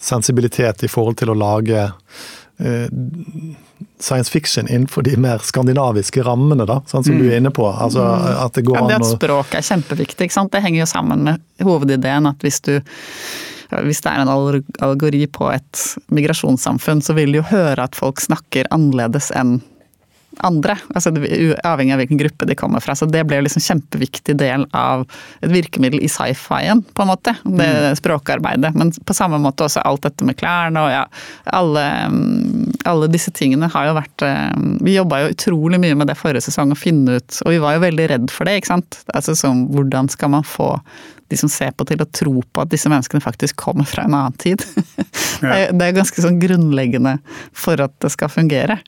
sensibilitet 0.00 0.84
i 0.84 0.92
forhold 0.92 1.18
til 1.20 1.32
å 1.32 1.38
lage 1.38 1.86
eh, 2.60 2.88
science 4.00 4.32
fiction 4.32 4.68
innenfor 4.68 5.02
de 5.06 5.16
mer 5.20 5.42
skandinaviske 5.44 6.24
rammene, 6.26 6.66
da, 6.68 6.80
sånn 6.90 7.04
som 7.06 7.16
mm. 7.16 7.20
du 7.22 7.28
er 7.30 7.40
inne 7.40 7.52
på. 7.54 7.66
Altså, 7.68 8.04
mm. 8.04 8.30
at 8.44 8.56
det 8.56 8.64
går 8.68 8.80
ja, 8.80 8.86
det 8.90 9.00
at 9.00 9.10
språk 9.10 9.56
er 9.56 9.66
kjempeviktig. 9.66 10.28
ikke 10.28 10.38
sant? 10.38 10.52
Det 10.54 10.62
henger 10.64 10.84
jo 10.84 10.88
sammen 10.90 11.26
med 11.28 11.66
hovedideen 11.66 12.28
at 12.30 12.44
hvis 12.44 12.62
du 12.66 12.74
hvis 13.82 13.98
det 14.04 14.12
er 14.12 14.22
en 14.22 14.30
algori 14.30 15.24
på 15.26 15.48
et 15.50 15.80
migrasjonssamfunn, 16.14 17.00
så 17.02 17.16
vil 17.16 17.32
du 17.34 17.40
jo 17.40 17.48
høre 17.48 17.82
at 17.82 17.98
folk 17.98 18.22
snakker 18.22 18.68
annerledes 18.74 19.32
enn 19.34 19.58
andre. 20.44 20.76
altså 20.94 21.12
Avhengig 21.64 21.94
av 21.94 22.00
hvilken 22.00 22.20
gruppe 22.20 22.48
de 22.48 22.56
kommer 22.58 22.80
fra. 22.84 22.94
Så 22.98 23.08
det 23.10 23.24
ble 23.28 23.40
liksom 23.44 23.62
kjempeviktig 23.64 24.36
del 24.40 24.66
av 24.76 25.06
et 25.40 25.52
virkemiddel 25.52 26.02
i 26.04 26.10
sci-fien, 26.10 26.82
på 26.94 27.04
en 27.04 27.10
måte. 27.10 27.36
Det 27.44 27.68
mm. 27.70 27.96
språkarbeidet. 28.00 28.74
Men 28.76 28.92
på 28.92 29.16
samme 29.16 29.40
måte 29.42 29.66
også 29.66 29.84
alt 29.86 30.04
dette 30.06 30.26
med 30.26 30.38
klærne 30.40 30.84
og 30.86 30.92
ja, 30.92 31.02
alle, 31.56 31.84
mm, 32.12 32.76
alle 32.88 33.10
disse 33.12 33.32
tingene 33.36 33.70
har 33.72 33.90
jo 33.90 33.96
vært 33.96 34.24
eh, 34.26 34.54
Vi 34.84 34.96
jobba 34.96 35.22
jo 35.22 35.34
utrolig 35.34 35.80
mye 35.82 35.96
med 35.98 36.10
det 36.10 36.18
forrige 36.18 36.46
sesong 36.48 36.74
å 36.74 36.78
finne 36.78 37.18
ut, 37.18 37.42
og 37.44 37.52
vi 37.54 37.60
var 37.62 37.76
jo 37.76 37.84
veldig 37.86 38.08
redd 38.12 38.32
for 38.32 38.48
det, 38.48 38.60
ikke 38.60 38.74
sant. 38.74 39.02
Altså 39.14 39.36
sånn, 39.38 39.66
hvordan 39.72 40.10
skal 40.12 40.34
man 40.36 40.46
få 40.46 40.74
de 41.28 41.36
som 41.36 41.50
ser 41.50 41.72
på 41.74 41.86
til 41.88 42.02
å 42.02 42.08
tro 42.14 42.38
på 42.38 42.62
at 42.62 42.70
disse 42.70 42.90
menneskene 42.90 43.24
faktisk 43.24 43.58
kommer 43.58 43.88
fra 43.88 44.06
en 44.06 44.16
annen 44.16 44.40
tid. 44.42 44.64
Ja. 45.44 45.66
Det 45.68 45.84
er 45.84 45.92
ganske 45.92 46.22
sånn 46.24 46.38
grunnleggende 46.40 47.18
for 47.52 47.76
at 47.84 47.92
det 48.00 48.08
skal 48.14 48.30
fungere. 48.32 48.78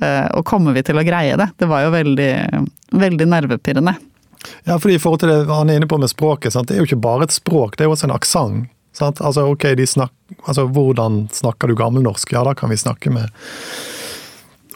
Eh, 0.00 0.26
og 0.36 0.44
kommer 0.48 0.76
vi 0.76 0.82
til 0.86 0.98
å 0.98 1.04
greie 1.04 1.36
det? 1.36 1.50
Det 1.60 1.68
var 1.68 1.84
jo 1.84 1.92
veldig, 1.92 2.32
veldig 2.96 3.26
nervepirrende. 3.28 3.94
Ja, 4.64 4.78
fordi 4.78 4.96
i 4.96 4.98
forhold 5.02 5.20
til 5.20 5.32
det 5.32 5.40
han 5.50 5.70
er 5.70 5.80
inne 5.80 5.88
på 5.90 5.98
med 6.00 6.10
språket, 6.12 6.54
sant? 6.54 6.68
det 6.68 6.78
er 6.78 6.84
jo 6.84 6.88
ikke 6.88 7.02
bare 7.04 7.26
et 7.28 7.36
språk, 7.36 7.76
det 7.76 7.84
er 7.84 7.90
jo 7.90 7.96
også 7.96 8.08
en 8.08 8.16
aksent. 8.16 8.70
Altså, 9.00 9.44
ok, 9.46 9.64
snak, 9.86 10.12
altså, 10.42 10.66
hvordan 10.66 11.22
snakker 11.32 11.70
du 11.70 11.76
gammelnorsk? 11.78 12.32
Ja, 12.32 12.42
da 12.44 12.56
kan 12.58 12.72
vi 12.72 12.76
snakke 12.80 13.12
med 13.14 13.30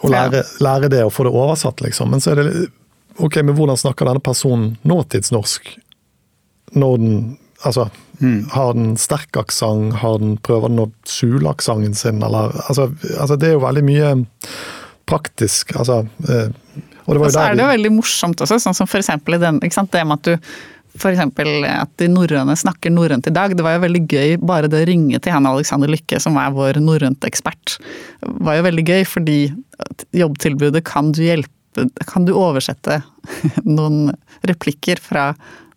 Og 0.04 0.12
lære, 0.12 0.44
ja. 0.44 0.64
lære, 0.64 0.88
det 0.88 1.02
og 1.04 1.12
få 1.12 1.26
det 1.26 1.32
oversatt, 1.34 1.82
liksom. 1.82 2.12
Men 2.12 2.22
så 2.22 2.32
er 2.32 2.42
det 2.42 2.66
Ok, 3.18 3.36
men 3.42 3.54
hvordan 3.56 3.78
snakker 3.78 4.06
denne 4.06 4.22
personen 4.22 4.76
nåtidsnorsk? 4.82 5.66
Når 6.78 6.96
den 6.98 7.18
Altså, 7.64 7.88
mm. 8.20 8.48
har 8.52 8.74
den 8.74 8.96
sterk 9.00 9.36
aksent? 9.40 9.94
Har 10.02 10.18
den 10.18 10.36
Prøver 10.36 10.68
den 10.68 10.82
å 10.82 10.90
skjule 11.08 11.48
aksenten 11.48 11.94
sin, 11.96 12.22
eller 12.22 12.52
altså, 12.68 12.90
altså, 13.18 13.38
det 13.40 13.48
er 13.48 13.56
jo 13.56 13.62
veldig 13.64 13.84
mye 13.86 14.10
praktisk. 15.14 15.74
Altså, 15.78 16.02
eh, 16.28 16.52
og, 17.04 17.18
og 17.18 17.30
så 17.32 17.48
er 17.48 17.56
det 17.56 17.64
jo 17.64 17.72
veldig 17.72 17.96
morsomt 17.98 18.40
også, 18.44 18.60
sånn 18.62 18.76
som 18.76 18.88
for 18.88 19.04
i 19.04 19.40
den, 19.40 19.60
ikke 19.64 19.76
sant, 19.76 19.92
det 19.92 20.04
med 20.08 20.20
at 20.20 20.30
du 20.30 20.54
F.eks. 20.94 21.18
at 21.18 21.90
de 21.98 22.06
norrøne 22.06 22.54
snakker 22.54 22.92
norrønt 22.94 23.26
i 23.26 23.32
dag. 23.34 23.56
Det 23.56 23.64
var 23.66 23.76
jo 23.76 23.82
veldig 23.82 24.02
gøy 24.06 24.36
bare 24.38 24.70
det 24.70 24.84
å 24.84 24.86
ringe 24.86 25.18
til 25.18 25.34
han 25.34 25.48
Alexander 25.50 25.90
Lykke, 25.90 26.20
som 26.22 26.38
er 26.38 26.54
vår 26.54 26.78
norrøntekspert, 26.82 27.78
var 28.46 28.60
jo 28.60 28.66
veldig 28.68 28.84
gøy, 28.86 29.02
fordi 29.10 29.38
jobbtilbudet 30.14 30.84
kan 30.86 31.12
du 31.14 31.24
hjelpe 31.26 31.50
Kan 32.06 32.22
du 32.22 32.30
oversette 32.38 33.00
noen 33.66 34.12
replikker 34.46 35.00
fra 35.02 35.32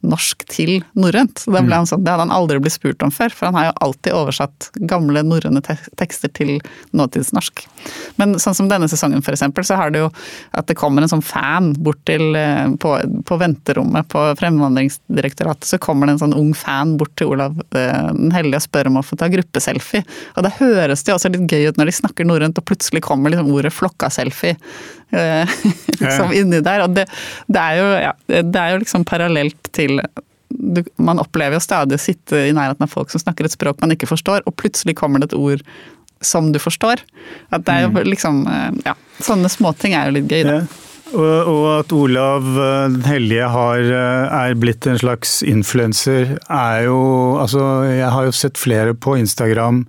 norsk 0.08 0.46
til 0.50 0.82
norrønt. 0.98 1.44
Det, 1.44 1.52
ble 1.52 1.68
mm. 1.68 1.76
han 1.76 1.90
sånn, 1.90 2.04
Det 2.06 2.14
hadde 2.14 2.26
han 2.28 2.34
aldri 2.34 2.60
blitt 2.64 2.76
spurt 2.76 3.04
om 3.06 3.14
før, 3.14 3.34
for 3.34 3.50
han 3.50 3.58
har 3.58 3.70
jo 3.70 3.76
alltid 3.88 4.16
oversatt 4.18 4.70
gamle 4.90 5.24
norrøne 5.28 5.62
tekster 5.64 6.32
til 6.38 6.58
nåtidsnorsk. 6.98 7.66
Men 8.22 8.38
sånn 8.42 8.58
som 8.58 8.70
denne 8.72 8.90
sesongen 8.92 9.24
f.eks., 9.24 9.46
så 9.68 9.78
har 9.80 9.92
det 9.94 10.04
jo 10.06 10.10
at 10.58 10.70
det 10.70 10.78
kommer 10.80 11.04
en 11.04 11.12
sånn 11.12 11.26
fan 11.26 11.74
bort 11.84 12.00
til 12.08 12.36
eh, 12.40 12.68
på, 12.82 12.94
på 13.28 13.40
venterommet 13.42 14.08
på 14.12 14.24
Fremvandringsdirektoratet, 14.40 15.68
så 15.68 15.82
kommer 15.82 16.08
det 16.08 16.18
en 16.18 16.24
sånn 16.26 16.38
ung 16.38 16.54
fan 16.58 16.96
bort 17.00 17.16
til 17.20 17.34
Olav 17.36 17.58
eh, 17.76 18.12
den 18.14 18.34
hellige 18.36 18.62
og 18.62 18.68
spør 18.68 18.92
om 18.92 19.02
å 19.02 19.06
få 19.06 19.20
ta 19.20 19.30
gruppeselfie. 19.32 20.04
Og 20.36 20.46
da 20.46 20.54
høres 20.60 21.04
det 21.04 21.14
jo 21.14 21.18
også 21.20 21.34
litt 21.34 21.52
gøy 21.52 21.70
ut 21.70 21.80
når 21.80 21.92
de 21.92 21.98
snakker 22.00 22.28
norrønt, 22.28 22.60
og 22.60 22.68
plutselig 22.68 23.04
kommer 23.06 23.34
liksom 23.34 23.52
ordet 23.54 23.74
'flokka-selfie' 23.76 24.56
liksom 26.02 26.34
inni 26.36 26.62
der. 26.66 26.86
Og 26.86 26.96
det, 26.96 27.08
det, 27.48 27.62
er 27.62 27.82
jo, 27.82 27.92
ja, 28.08 28.16
det 28.28 28.64
er 28.64 28.74
jo 28.74 28.82
liksom 28.84 29.06
parallelt 29.08 29.72
til 29.76 30.02
du, 30.50 30.82
man 30.96 31.20
opplever 31.22 31.58
jo 31.58 31.64
stadig 31.64 31.98
å 31.98 32.02
sitte 32.02 32.48
i 32.48 32.56
nærheten 32.56 32.86
av 32.86 32.92
folk 32.92 33.12
som 33.12 33.22
snakker 33.22 33.48
et 33.48 33.54
språk 33.54 33.82
man 33.84 33.94
ikke 33.94 34.10
forstår, 34.10 34.46
og 34.48 34.56
plutselig 34.60 34.96
kommer 34.98 35.22
det 35.22 35.32
et 35.32 35.38
ord 35.38 35.64
som 36.24 36.52
du 36.54 36.60
forstår. 36.62 37.04
At 37.54 37.66
det 37.68 37.74
er 37.74 37.86
jo 37.86 37.94
mm. 37.94 38.04
liksom 38.08 38.44
eh, 38.50 38.70
Ja, 38.88 38.96
sånne 39.22 39.52
småting 39.54 39.94
er 39.94 40.10
jo 40.10 40.18
litt 40.18 40.32
gøy, 40.32 40.44
da. 40.48 40.60
Ja. 40.62 40.84
Og, 41.08 41.24
og, 41.24 41.66
at 41.78 41.94
Olav 41.96 42.48
den 42.58 42.98
eh, 43.00 43.06
hellige 43.08 43.48
har, 43.54 43.92
er 44.42 44.58
blitt 44.60 44.88
en 44.90 45.00
slags 45.00 45.40
influenser, 45.48 46.36
er 46.52 46.88
jo 46.88 47.00
Altså, 47.40 47.62
jeg 47.88 48.12
har 48.12 48.28
jo 48.28 48.36
sett 48.36 48.60
flere 48.60 48.96
på 48.98 49.16
Instagram 49.20 49.86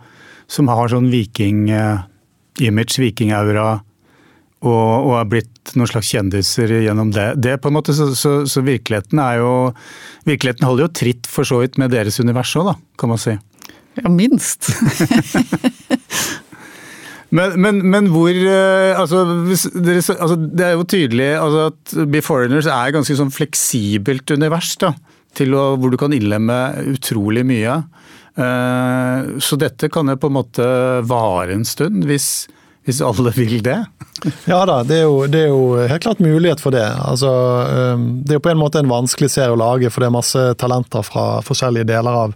som 0.49 0.71
har 0.73 0.93
sånn 0.93 1.11
viking-image, 1.13 3.01
vikingaura, 3.03 3.81
og, 4.67 5.07
og 5.07 5.13
er 5.21 5.29
blitt 5.31 5.75
noen 5.79 5.91
slags 5.91 6.11
kjendiser 6.11 6.73
gjennom 6.83 7.13
det. 7.15 7.29
det 7.39 7.59
på 7.63 7.71
en 7.71 7.77
måte, 7.77 7.95
så, 7.95 8.11
så, 8.19 8.41
så, 8.49 8.63
virkeligheten 8.67 9.21
er 9.23 9.39
jo 9.43 9.53
Virkeligheten 10.27 10.67
holder 10.67 10.89
jo 10.89 10.95
tritt 10.99 11.29
for 11.31 11.47
så 11.47 11.61
vidt 11.63 11.79
med 11.79 11.93
deres 11.95 12.19
univers 12.21 12.51
òg, 12.59 12.73
kan 12.99 13.13
man 13.13 13.21
si. 13.23 13.37
Ja, 13.99 14.11
minst. 14.13 14.69
men, 17.37 17.55
men, 17.63 17.81
men, 17.87 18.11
hvor 18.13 18.35
eh, 18.35 18.99
altså, 18.99 19.23
dere, 19.79 20.03
altså, 20.03 20.37
Det 20.37 20.67
er 20.67 20.75
jo 20.75 20.89
tydelig 20.91 21.31
altså, 21.39 21.69
at 21.71 22.11
Be 22.11 22.23
Foreigners 22.25 22.69
er 22.69 22.91
et 22.91 22.99
ganske 22.99 23.17
sånn 23.19 23.33
fleksibelt 23.35 24.35
univers. 24.35 24.75
da, 24.83 24.93
til 25.39 25.55
å, 25.55 25.71
Hvor 25.79 25.95
du 25.95 25.99
kan 26.01 26.15
innlemme 26.15 26.59
utrolig 26.97 27.47
mye. 27.47 27.81
Uh, 28.39 29.39
så 29.43 29.57
dette 29.59 29.89
kan 29.91 30.07
jo 30.07 30.19
på 30.21 30.29
en 30.31 30.37
måte 30.37 30.67
vare 31.11 31.57
en 31.57 31.67
stund, 31.67 32.05
hvis, 32.07 32.47
hvis 32.89 33.03
alle 33.05 33.33
vil 33.37 33.59
det? 33.61 33.77
Ja 34.49 34.63
da, 34.67 34.81
det 34.83 34.97
er, 34.97 35.03
jo, 35.05 35.27
det 35.31 35.43
er, 35.45 35.51
jo, 35.53 35.87
helt 35.91 36.03
klart 36.03 36.23
mulighet 36.25 36.63
for 36.63 36.75
det. 36.75 36.83
Altså, 36.83 37.29
det 38.25 38.33
er 38.33 38.39
jo 38.39 38.45
på 38.47 38.51
en 38.51 38.59
måte 38.59 38.81
en 38.81 38.91
vanskelig 38.91 39.29
serie 39.31 39.53
å 39.53 39.59
lage, 39.61 39.91
for 39.93 40.03
det 40.03 40.09
er 40.09 40.15
masse 40.17 40.45
talenter 40.59 41.05
fra 41.07 41.27
forskjellige 41.45 41.87
deler 41.91 42.17
av 42.25 42.33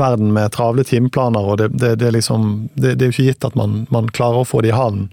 verden 0.00 0.32
med 0.34 0.50
travle 0.56 0.86
timeplaner. 0.88 1.52
og 1.52 1.60
Det, 1.60 1.68
det, 1.76 1.92
det 2.00 2.08
er, 2.08 2.16
liksom, 2.16 2.48
det, 2.74 2.96
er 2.96 3.10
jo 3.10 3.14
ikke 3.14 3.28
gitt 3.28 3.46
at 3.46 3.58
man, 3.60 3.84
man, 3.94 4.08
klarer 4.10 4.40
å 4.40 4.48
få 4.48 4.64
det 4.64 4.72
i 4.72 4.78
havn 4.78 5.04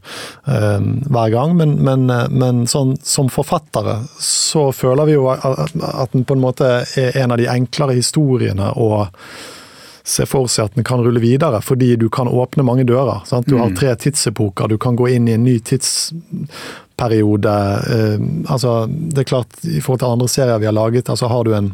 uh, 0.47 0.79
hver 1.11 1.35
gang. 1.35 1.53
Men, 1.59 1.75
men, 1.85 2.07
men 2.31 2.63
sånn, 2.71 2.95
som 3.03 3.29
forfattere 3.33 3.99
så 4.23 4.69
føler 4.73 5.11
vi 5.11 5.19
jo 5.19 5.27
at 5.35 6.15
den 6.15 6.25
på 6.25 6.39
en 6.39 6.43
måte 6.47 6.71
er 6.97 7.21
en 7.21 7.35
av 7.35 7.43
de 7.43 7.51
enklere 7.51 7.99
historiene. 7.99 8.71
og 8.73 9.11
se 10.07 10.25
for 10.29 10.47
seg 10.51 10.69
at 10.69 10.77
den 10.77 10.85
kan 10.87 11.01
rulle 11.03 11.19
videre, 11.19 11.59
fordi 11.61 11.95
du 11.99 12.07
kan 12.13 12.29
åpne 12.31 12.63
mange 12.63 12.85
dører. 12.87 13.25
Sant? 13.27 13.49
Du 13.49 13.57
har 13.57 13.73
mm. 13.73 13.75
tre 13.75 13.95
tidsepoker, 13.99 14.71
du 14.71 14.77
kan 14.79 14.95
gå 14.95 15.09
inn 15.17 15.27
i 15.27 15.35
en 15.35 15.43
ny 15.43 15.57
tidsperiode. 15.59 17.55
Eh, 17.95 18.15
altså, 18.47 18.77
det 18.87 19.25
er 19.25 19.31
klart, 19.33 19.59
I 19.67 19.81
forhold 19.81 20.03
til 20.05 20.13
andre 20.13 20.29
serier 20.31 20.63
vi 20.63 20.69
har 20.69 20.77
laget, 20.77 21.09
altså 21.11 21.27
har 21.31 21.43
du 21.43 21.51
en 21.57 21.73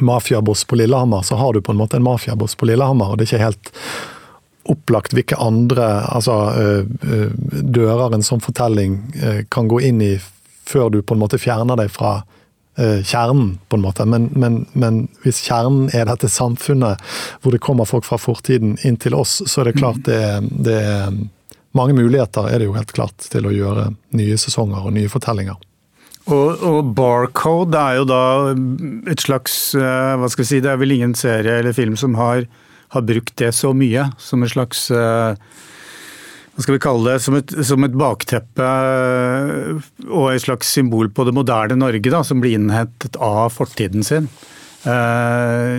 mafiaboss 0.00 0.64
på 0.64 0.80
Lillehammer, 0.80 1.22
så 1.22 1.38
har 1.38 1.52
du 1.52 1.60
på 1.60 1.72
en 1.72 1.78
måte 1.78 1.96
en 2.00 2.06
mafiaboss 2.06 2.56
på 2.58 2.66
Lillehammer, 2.66 3.12
og 3.12 3.18
det 3.18 3.28
er 3.28 3.34
ikke 3.34 3.46
helt 3.46 3.72
opplagt 4.72 5.14
hvilke 5.14 5.38
andre 5.42 5.86
altså, 6.14 6.36
eh, 6.58 6.84
eh, 7.10 7.30
dører 7.62 8.14
en 8.14 8.26
sånn 8.26 8.42
fortelling 8.42 8.98
eh, 9.18 9.40
kan 9.50 9.70
gå 9.70 9.80
inn 9.88 10.02
i 10.02 10.12
før 10.66 10.90
du 10.94 11.00
på 11.02 11.16
en 11.16 11.22
måte 11.22 11.40
fjerner 11.42 11.78
deg 11.78 11.90
fra 11.90 12.20
kjernen, 12.78 13.58
på 13.68 13.76
en 13.76 13.82
måte. 13.84 14.06
Men, 14.08 14.30
men, 14.32 14.62
men, 14.72 15.02
hvis 15.26 15.42
kjernen 15.44 15.90
er 15.92 16.06
dette 16.08 16.30
samfunnet 16.32 17.02
hvor 17.42 17.52
det 17.52 17.60
kommer 17.60 17.84
folk 17.84 18.06
fra 18.08 18.16
fortiden 18.16 18.78
inn 18.80 18.96
til 18.96 19.16
oss, 19.18 19.42
så 19.44 19.60
er 19.60 19.68
det 19.68 19.76
klart 19.76 20.00
det, 20.08 20.22
det 20.64 20.78
er 20.80 21.12
mange 21.76 21.96
muligheter 21.96 22.48
er 22.48 22.60
det 22.60 22.68
jo 22.68 22.76
helt 22.76 22.92
klart 22.92 23.28
til 23.32 23.48
å 23.48 23.52
gjøre 23.52 23.90
nye 24.16 24.38
sesonger 24.40 24.88
og 24.88 24.96
nye 24.96 25.10
fortellinger. 25.12 25.60
Og, 26.30 26.62
og, 26.62 26.92
Barcode 26.94 27.78
er 27.78 27.98
jo 27.98 28.04
da 28.06 28.24
et 29.10 29.24
slags 29.24 29.72
eh, 29.74 30.12
hva 30.20 30.28
skal 30.30 30.44
vi 30.44 30.50
si, 30.52 30.60
Det 30.62 30.70
er 30.70 30.78
vel 30.78 30.94
ingen 30.94 31.16
serie 31.18 31.56
eller 31.58 31.74
film 31.74 31.96
som 31.98 32.14
har, 32.14 32.44
har 32.94 33.06
brukt 33.08 33.34
det 33.40 33.50
så 33.58 33.72
mye 33.74 34.06
som 34.22 34.44
et 34.44 34.52
slags 34.52 34.84
uh, 34.94 35.34
skal 36.60 36.76
vi 36.76 36.82
kalle 36.84 37.14
det, 37.14 37.20
som 37.24 37.36
et, 37.38 37.52
som 37.64 37.84
et, 37.86 37.94
bakteppe 37.96 38.64
øh, 38.64 39.78
og 40.10 40.26
et 40.32 40.44
slags 40.44 40.68
symbol 40.74 41.08
på 41.14 41.24
det 41.24 41.32
moderne 41.36 41.78
Norge, 41.80 42.12
da, 42.12 42.20
som 42.26 42.42
blir 42.42 42.58
innhentet 42.58 43.16
av 43.16 43.54
fortiden 43.54 44.04
sin. 44.04 44.28
Uh, 44.82 45.78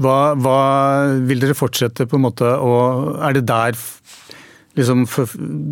hva, 0.00 0.18
hva, 0.40 0.60
vil 1.28 1.42
dere 1.42 1.56
fortsette 1.56 2.06
på 2.08 2.16
en 2.16 2.24
måte 2.24 2.48
å 2.48 2.72
Er 3.20 3.36
det 3.36 3.42
der 3.48 3.76
liksom, 4.76 5.04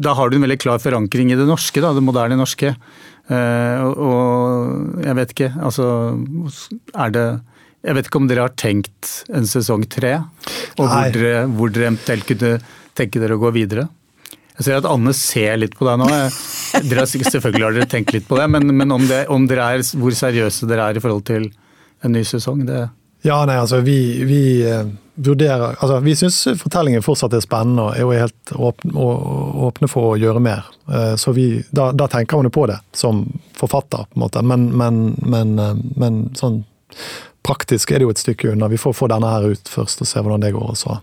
Da 0.05 0.13
har 0.19 0.29
du 0.29 0.37
en 0.37 0.45
veldig 0.45 0.59
klar 0.61 0.83
forankring 0.85 1.33
i 1.33 1.39
det 1.41 1.49
norske, 1.49 1.81
da, 1.81 1.95
det 1.97 2.05
moderne 2.05 2.37
norske. 2.37 2.75
Og, 3.25 4.05
og 4.05 5.01
jeg 5.05 5.17
vet 5.17 5.33
ikke, 5.33 5.51
altså 5.65 5.87
Er 6.93 7.17
det 7.17 7.27
jeg 7.85 7.99
vet 7.99 8.09
ikke 8.09 8.21
om 8.21 8.29
dere 8.31 8.47
har 8.47 8.55
tenkt 8.57 9.11
en 9.37 9.45
sesong 9.49 9.85
tre, 9.93 10.15
og 10.79 10.87
hvor 10.89 11.11
dere, 11.13 11.43
hvor 11.53 11.73
dere 11.73 11.91
eventuelt 11.91 12.25
kunne 12.31 12.55
tenke 12.97 13.23
dere 13.23 13.37
å 13.37 13.43
gå 13.43 13.53
videre? 13.55 13.89
Jeg 14.55 14.69
ser 14.69 14.79
at 14.79 14.87
Anne 14.87 15.11
ser 15.19 15.57
litt 15.59 15.75
på 15.75 15.87
deg 15.89 15.99
nå. 15.99 16.09
Dere 16.87 17.07
selvfølgelig 17.11 17.65
har 17.65 17.75
dere 17.75 17.91
tenkt 17.91 18.13
litt 18.15 18.27
på 18.29 18.39
det, 18.39 18.47
men, 18.51 18.71
men 18.71 18.95
om, 18.95 19.07
det, 19.11 19.25
om, 19.33 19.49
dere 19.51 19.71
er, 19.75 19.87
hvor 19.99 20.15
seriøse 20.15 20.69
dere 20.71 20.91
er 20.91 20.99
i 20.99 21.03
forhold 21.03 21.25
til 21.27 21.49
en 22.05 22.15
ny 22.15 22.23
sesong, 22.27 22.63
det 22.69 22.85
Ja, 23.25 23.41
nei, 23.49 23.57
altså 23.57 23.81
vi, 23.81 23.97
vi 24.29 24.41
uh, 24.69 24.85
vurderer 25.17 25.79
Altså 25.79 25.97
vi 26.05 26.13
syns 26.19 26.43
fortellingen 26.61 27.03
fortsatt 27.03 27.33
er 27.35 27.43
spennende 27.43 27.87
og 27.87 27.95
er 27.97 28.05
jo 28.05 28.11
helt 28.13 28.53
åpne, 28.69 29.07
åpne 29.71 29.89
for 29.91 30.13
å 30.13 30.19
gjøre 30.21 30.43
mer. 30.45 30.69
Uh, 30.87 31.15
så 31.19 31.35
vi, 31.35 31.49
da, 31.75 31.91
da, 31.97 32.07
tenker 32.13 32.39
man 32.39 32.51
jo 32.51 32.55
på 32.55 32.69
det 32.71 32.79
som 32.95 33.25
forfatter, 33.59 34.07
på 34.11 34.21
en 34.21 34.27
måte. 34.27 34.45
Men, 34.45 34.69
men, 34.77 35.05
men, 35.25 35.57
uh, 35.59 35.73
men 35.99 36.27
sånn 36.39 36.63
praktisk 37.45 37.93
er 37.93 38.01
det 38.01 38.09
jo 38.09 38.15
et 38.15 38.23
stykke 38.23 38.55
unna. 38.55 38.71
Vi 38.73 38.81
får 38.81 38.97
få 38.97 39.09
denne 39.13 39.29
her 39.31 39.53
ut 39.53 39.69
først 39.71 40.01
og 40.01 40.09
se 40.09 40.23
hvordan 40.23 40.45
det 40.45 40.55
går, 40.55 40.73
og 40.73 40.81
så 40.81 40.97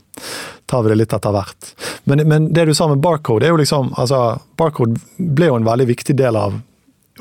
tar 0.72 0.84
vi 0.84 0.92
det 0.92 1.00
litt 1.04 1.14
etter 1.14 1.36
hvert. 1.36 1.72
Men, 2.10 2.26
men 2.28 2.50
det 2.56 2.66
du 2.70 2.74
sa 2.78 2.90
med 2.90 3.04
Barcode, 3.04 3.46
er 3.46 3.54
jo 3.54 3.62
liksom 3.62 3.94
altså, 4.02 4.40
Barcode 4.60 5.00
ble 5.18 5.52
jo 5.52 5.60
en 5.60 5.68
veldig 5.68 5.90
viktig 5.94 6.18
del 6.18 6.40
av 6.40 6.60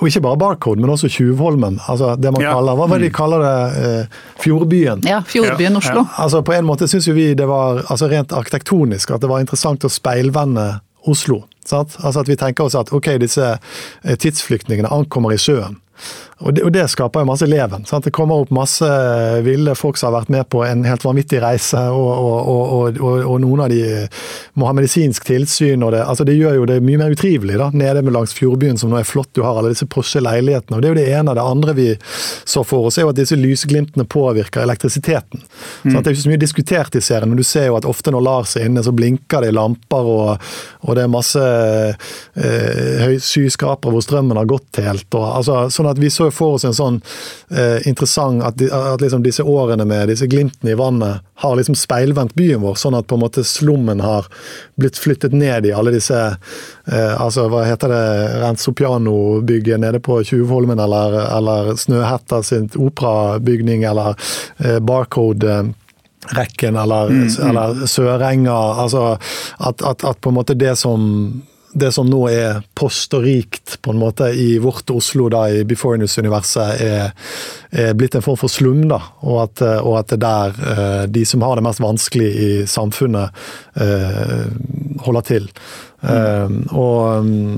og 0.00 0.08
ikke 0.08 0.22
bare 0.24 0.38
Barcode, 0.40 0.80
men 0.80 0.90
også 0.94 1.10
Tjuvholmen. 1.12 1.80
altså 1.88 2.14
det 2.16 2.30
man 2.32 2.40
ja. 2.40 2.54
kaller, 2.54 2.76
Hva 2.78 2.86
var 2.88 3.00
det 3.02 3.10
de 3.10 3.12
kaller 3.12 3.42
det? 3.44 3.56
Eh, 3.84 4.20
fjordbyen. 4.40 5.02
Ja, 5.04 5.18
Fjordbyen 5.26 5.72
ja. 5.72 5.78
Oslo. 5.78 6.04
Ja. 6.06 6.22
altså 6.24 6.42
På 6.42 6.54
en 6.56 6.64
måte 6.64 6.88
syns 6.88 7.08
jo 7.08 7.12
vi 7.12 7.34
det 7.34 7.48
var 7.50 7.82
altså 7.84 8.08
rent 8.08 8.32
arkitektonisk 8.32 9.10
at 9.10 9.20
det 9.20 9.28
var 9.28 9.44
interessant 9.44 9.84
å 9.84 9.92
speilvende 9.92 10.70
Oslo. 11.10 11.42
Sant? 11.66 11.98
Altså 12.00 12.22
At 12.22 12.28
vi 12.28 12.38
tenker 12.40 12.64
oss 12.64 12.78
at 12.78 12.92
ok, 12.96 13.12
disse 13.20 13.52
eh, 13.58 14.16
tidsflyktningene 14.16 14.88
ankommer 14.88 15.34
i 15.36 15.40
sjøen. 15.40 15.76
Og 16.40 16.54
det, 16.56 16.62
og 16.64 16.72
det, 16.72 16.86
skaper 16.88 17.20
jo 17.20 17.28
masse 17.28 17.46
leven. 17.48 17.84
Sant? 17.88 18.06
Det 18.06 18.14
kommer 18.16 18.40
opp 18.40 18.52
masse 18.54 18.86
ville 19.44 19.74
folk 19.76 19.98
som 20.00 20.08
har 20.08 20.22
vært 20.22 20.30
med 20.32 20.48
på 20.48 20.62
en 20.64 20.86
helt 20.88 21.02
vanvittig 21.04 21.42
reise, 21.42 21.82
og, 21.92 22.08
og, 22.16 23.00
og, 23.00 23.34
noen 23.42 23.64
av 23.66 23.68
de 23.72 23.82
må 24.56 24.68
ha 24.68 24.72
medisinsk 24.76 25.26
tilsyn. 25.28 25.84
og 25.84 25.92
Det, 25.92 26.00
altså 26.00 26.24
det 26.28 26.38
gjør 26.38 26.56
jo 26.62 26.68
det 26.70 26.78
mye 26.84 27.02
mer 27.02 27.12
utrivelig 27.12 27.58
da, 27.60 27.68
nede 27.76 28.04
med 28.06 28.16
langs 28.16 28.32
Fjordbyen, 28.36 28.80
som 28.80 28.92
nå 28.92 29.00
er 29.00 29.08
flott. 29.08 29.32
Du 29.36 29.42
har 29.44 29.60
alle 29.60 29.74
disse 29.74 29.88
Porsche-leilighetene. 29.90 30.78
og 30.78 30.82
Det 30.82 30.88
er 30.88 30.94
jo 30.94 31.00
det 31.02 31.18
ene. 31.18 31.36
Det 31.36 31.44
andre 31.44 31.76
vi 31.76 31.88
så 32.00 32.64
for 32.64 32.88
oss, 32.88 32.96
er 32.96 33.04
jo 33.04 33.12
at 33.12 33.20
disse 33.20 33.36
lysglimtene 33.36 34.08
påvirker 34.08 34.64
elektrisiteten. 34.64 35.44
Mm. 35.84 35.92
det 35.92 36.06
er 36.06 36.14
ikke 36.14 36.24
så 36.24 36.32
mye 36.32 36.44
diskutert 36.46 36.96
i 36.96 37.04
serien, 37.04 37.28
men 37.28 37.40
du 37.40 37.44
ser 37.44 37.68
jo 37.68 37.76
at 37.76 37.88
ofte 37.88 38.14
når 38.14 38.24
Lars 38.24 38.56
er 38.56 38.70
inne, 38.70 38.84
så 38.86 38.96
blinker 38.96 39.44
det 39.44 39.52
i 39.52 39.56
lamper, 39.60 40.08
og, 40.08 40.50
det 40.96 41.04
er 41.04 41.12
masse 41.12 41.40
eh, 41.40 43.18
skyskrapere 43.20 43.92
hvor 43.92 44.04
strømmen 44.04 44.38
har 44.40 44.48
gått 44.48 44.80
helt. 44.80 45.08
og 45.14 45.26
altså, 45.40 45.66
sånn 45.72 45.90
at 45.90 46.00
vi 46.00 46.10
så 46.12 46.30
for 46.32 46.56
oss 46.56 46.64
en 46.64 46.76
sånn 46.76 47.00
eh, 47.52 47.80
interessant 47.88 48.42
At, 48.46 48.62
at 48.62 49.02
liksom 49.02 49.22
disse 49.24 49.44
årene 49.44 49.84
med 49.88 50.08
disse 50.08 50.28
glimtene 50.30 50.72
i 50.72 50.78
vannet 50.78 51.26
har 51.40 51.56
liksom 51.56 51.76
speilvendt 51.78 52.34
byen 52.36 52.60
vår, 52.64 52.76
sånn 52.80 52.96
at 52.96 53.08
på 53.08 53.16
en 53.16 53.24
måte 53.24 53.44
slummen 53.44 54.00
har 54.04 54.28
blitt 54.80 54.98
flyttet 55.00 55.32
ned 55.36 55.68
i 55.68 55.72
alle 55.76 55.92
disse 55.94 56.16
eh, 56.16 57.14
altså 57.20 57.46
Hva 57.52 57.64
heter 57.68 57.92
det, 57.92 58.04
Rensopiano-bygget 58.42 59.80
nede 59.80 60.00
på 60.04 60.20
Tjuvholmen, 60.24 60.80
eller, 60.80 61.16
eller 61.36 61.74
Snøhetta 61.80 62.42
sin 62.46 62.68
operabygning, 62.76 63.84
eller 63.88 64.16
eh, 64.58 64.78
Barcode. 64.80 65.62
Rekken 66.36 66.76
eller, 66.76 67.08
mm, 67.08 67.28
mm. 67.28 67.46
eller 67.48 67.86
Sørenga. 67.86 68.58
Altså 68.82 69.06
at, 69.58 69.82
at, 69.82 70.04
at, 70.04 70.20
på 70.20 70.32
en 70.32 70.36
måte 70.36 70.58
det 70.58 70.76
som 70.78 71.06
det 71.72 71.92
som 71.94 72.08
nå 72.10 72.24
er 72.30 72.62
post 72.74 73.14
og 73.14 73.22
rikt 73.22 73.76
på 73.82 73.92
en 73.92 74.00
måte 74.00 74.26
i 74.34 74.58
vårt 74.58 74.90
Oslo, 74.90 75.28
da, 75.30 75.44
i 75.50 75.62
Before 75.64 76.00
News-universet, 76.00 76.82
er, 76.82 77.12
er, 77.70 77.92
blitt 77.94 78.16
en 78.18 78.24
form 78.24 78.40
for 78.40 78.50
slum. 78.50 78.88
da, 78.90 78.98
Og 79.22 79.42
at, 79.44 79.62
og 79.78 80.00
at 80.00 80.10
det 80.10 80.18
der 80.24 80.58
eh, 80.72 81.04
de 81.14 81.22
som 81.26 81.44
har 81.46 81.58
det 81.58 81.66
mest 81.68 81.82
vanskelig 81.82 82.30
i 82.30 82.50
samfunnet, 82.66 83.30
eh, 83.78 84.48
holder 85.06 85.28
til. 85.30 85.46
Mm. 86.00 86.10
Uh, 86.10 86.76
og 86.80 87.26
mm, 87.26 87.56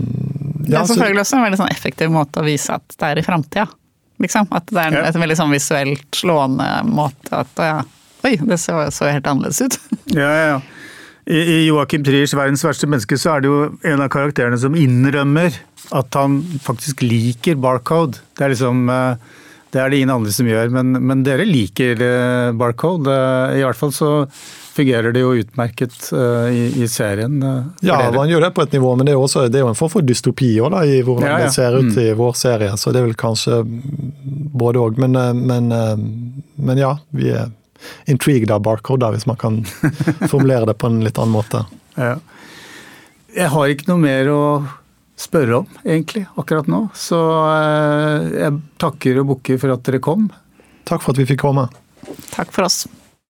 ja, 0.66 0.72
Det 0.72 0.78
er 0.80 0.86
selvfølgelig 0.90 1.22
også 1.22 1.36
en 1.36 1.44
veldig 1.46 1.58
sånn 1.60 1.70
effektiv 1.70 2.10
måte 2.10 2.42
å 2.42 2.46
vise 2.46 2.74
at 2.74 2.96
det 2.98 3.08
er 3.08 3.20
i 3.20 3.24
framtida. 3.24 3.66
Liksom. 4.22 4.48
At 4.50 4.66
det 4.70 4.80
er 4.82 4.90
en, 4.90 4.96
ja. 4.98 5.04
et 5.08 5.18
veldig 5.22 5.36
sånn 5.38 5.54
visuelt 5.54 6.18
slående 6.18 6.68
måte 6.90 7.42
at 7.44 7.62
ja, 7.62 7.76
Oi, 8.22 8.36
det 8.38 8.58
så, 8.62 8.78
så 8.94 9.10
helt 9.10 9.26
annerledes 9.26 9.60
ut. 9.64 9.80
ja, 10.14 10.30
ja, 10.30 10.46
ja. 10.54 10.60
I, 11.26 11.38
i 11.38 11.58
Joachim 11.68 12.02
Triers 12.04 12.34
'Verdens 12.34 12.64
verste 12.66 12.88
menneske' 12.90 13.18
så 13.18 13.36
er 13.36 13.42
det 13.42 13.50
jo 13.50 13.58
en 13.86 14.02
av 14.02 14.10
karakterene 14.10 14.58
som 14.58 14.74
innrømmer 14.78 15.54
at 15.94 16.18
han 16.18 16.40
faktisk 16.62 17.04
liker 17.04 17.60
Barcode. 17.62 18.22
Det 18.38 18.46
er 18.46 18.54
liksom 18.54 18.88
eh, 18.90 19.30
det 19.72 19.80
er 19.80 19.88
det 19.88 20.00
ingen 20.02 20.12
andre 20.12 20.32
som 20.34 20.48
gjør, 20.50 20.68
men, 20.74 20.98
men 21.00 21.22
dere 21.24 21.46
liker 21.48 22.02
eh, 22.02 22.50
Barcode. 22.58 23.14
Eh, 23.14 23.60
I 23.60 23.62
hvert 23.66 23.78
fall 23.78 23.94
så 23.94 24.10
fungerer 24.72 25.12
det 25.14 25.20
jo 25.20 25.34
utmerket 25.36 25.94
i, 26.48 26.62
i 26.80 26.86
serien. 26.88 27.34
Ja, 27.84 27.98
dere. 27.98 28.14
man 28.16 28.30
gjør 28.30 28.46
det 28.46 28.54
på 28.56 28.64
et 28.64 28.72
nivå, 28.72 28.94
men 28.96 29.04
det 29.04 29.12
er 29.12 29.20
også, 29.20 29.44
det 29.52 29.60
er 29.60 29.66
jo 29.66 29.72
en 29.74 29.76
form 29.76 29.92
for 29.92 30.06
dystopi 30.06 30.54
også, 30.62 30.70
da, 30.72 30.84
i 30.88 31.02
hvordan 31.04 31.28
ja, 31.28 31.40
ja. 31.42 31.50
det 31.50 31.56
ser 31.58 31.76
ut 31.76 31.90
mm. 31.90 31.98
i 32.06 32.06
vår 32.16 32.38
serie. 32.40 32.76
Så 32.80 32.94
det 32.94 33.02
er 33.02 33.10
vel 33.10 33.18
kanskje 33.20 33.60
både 34.62 34.80
òg. 34.80 34.96
Men, 35.02 35.18
men, 35.44 35.68
men 36.56 36.80
ja, 36.80 36.94
vi 37.12 37.34
er 37.36 37.52
intrigued 38.10 38.50
av 38.54 38.62
barcode, 38.66 39.10
hvis 39.14 39.26
man 39.30 39.38
kan 39.40 39.62
formulere 40.30 40.68
det 40.70 40.76
på 40.80 40.90
en 40.90 41.02
litt 41.04 41.18
annen 41.18 41.34
måte. 41.34 41.64
Ja. 41.96 42.16
Jeg 43.32 43.48
har 43.54 43.72
ikke 43.72 43.88
noe 43.88 44.02
mer 44.02 44.28
å 44.32 44.42
spørre 45.18 45.62
om, 45.62 45.68
egentlig, 45.84 46.26
akkurat 46.40 46.68
nå. 46.70 46.86
Så 46.98 47.18
eh, 47.48 48.32
jeg 48.42 48.58
takker 48.82 49.22
og 49.22 49.30
bukker 49.34 49.60
for 49.62 49.74
at 49.74 49.84
dere 49.86 50.02
kom. 50.04 50.28
Takk 50.88 51.04
for 51.04 51.14
at 51.14 51.22
vi 51.22 51.28
fikk 51.30 51.44
komme. 51.44 51.68
Takk 52.32 52.52
for 52.54 52.66
oss. 52.66 52.84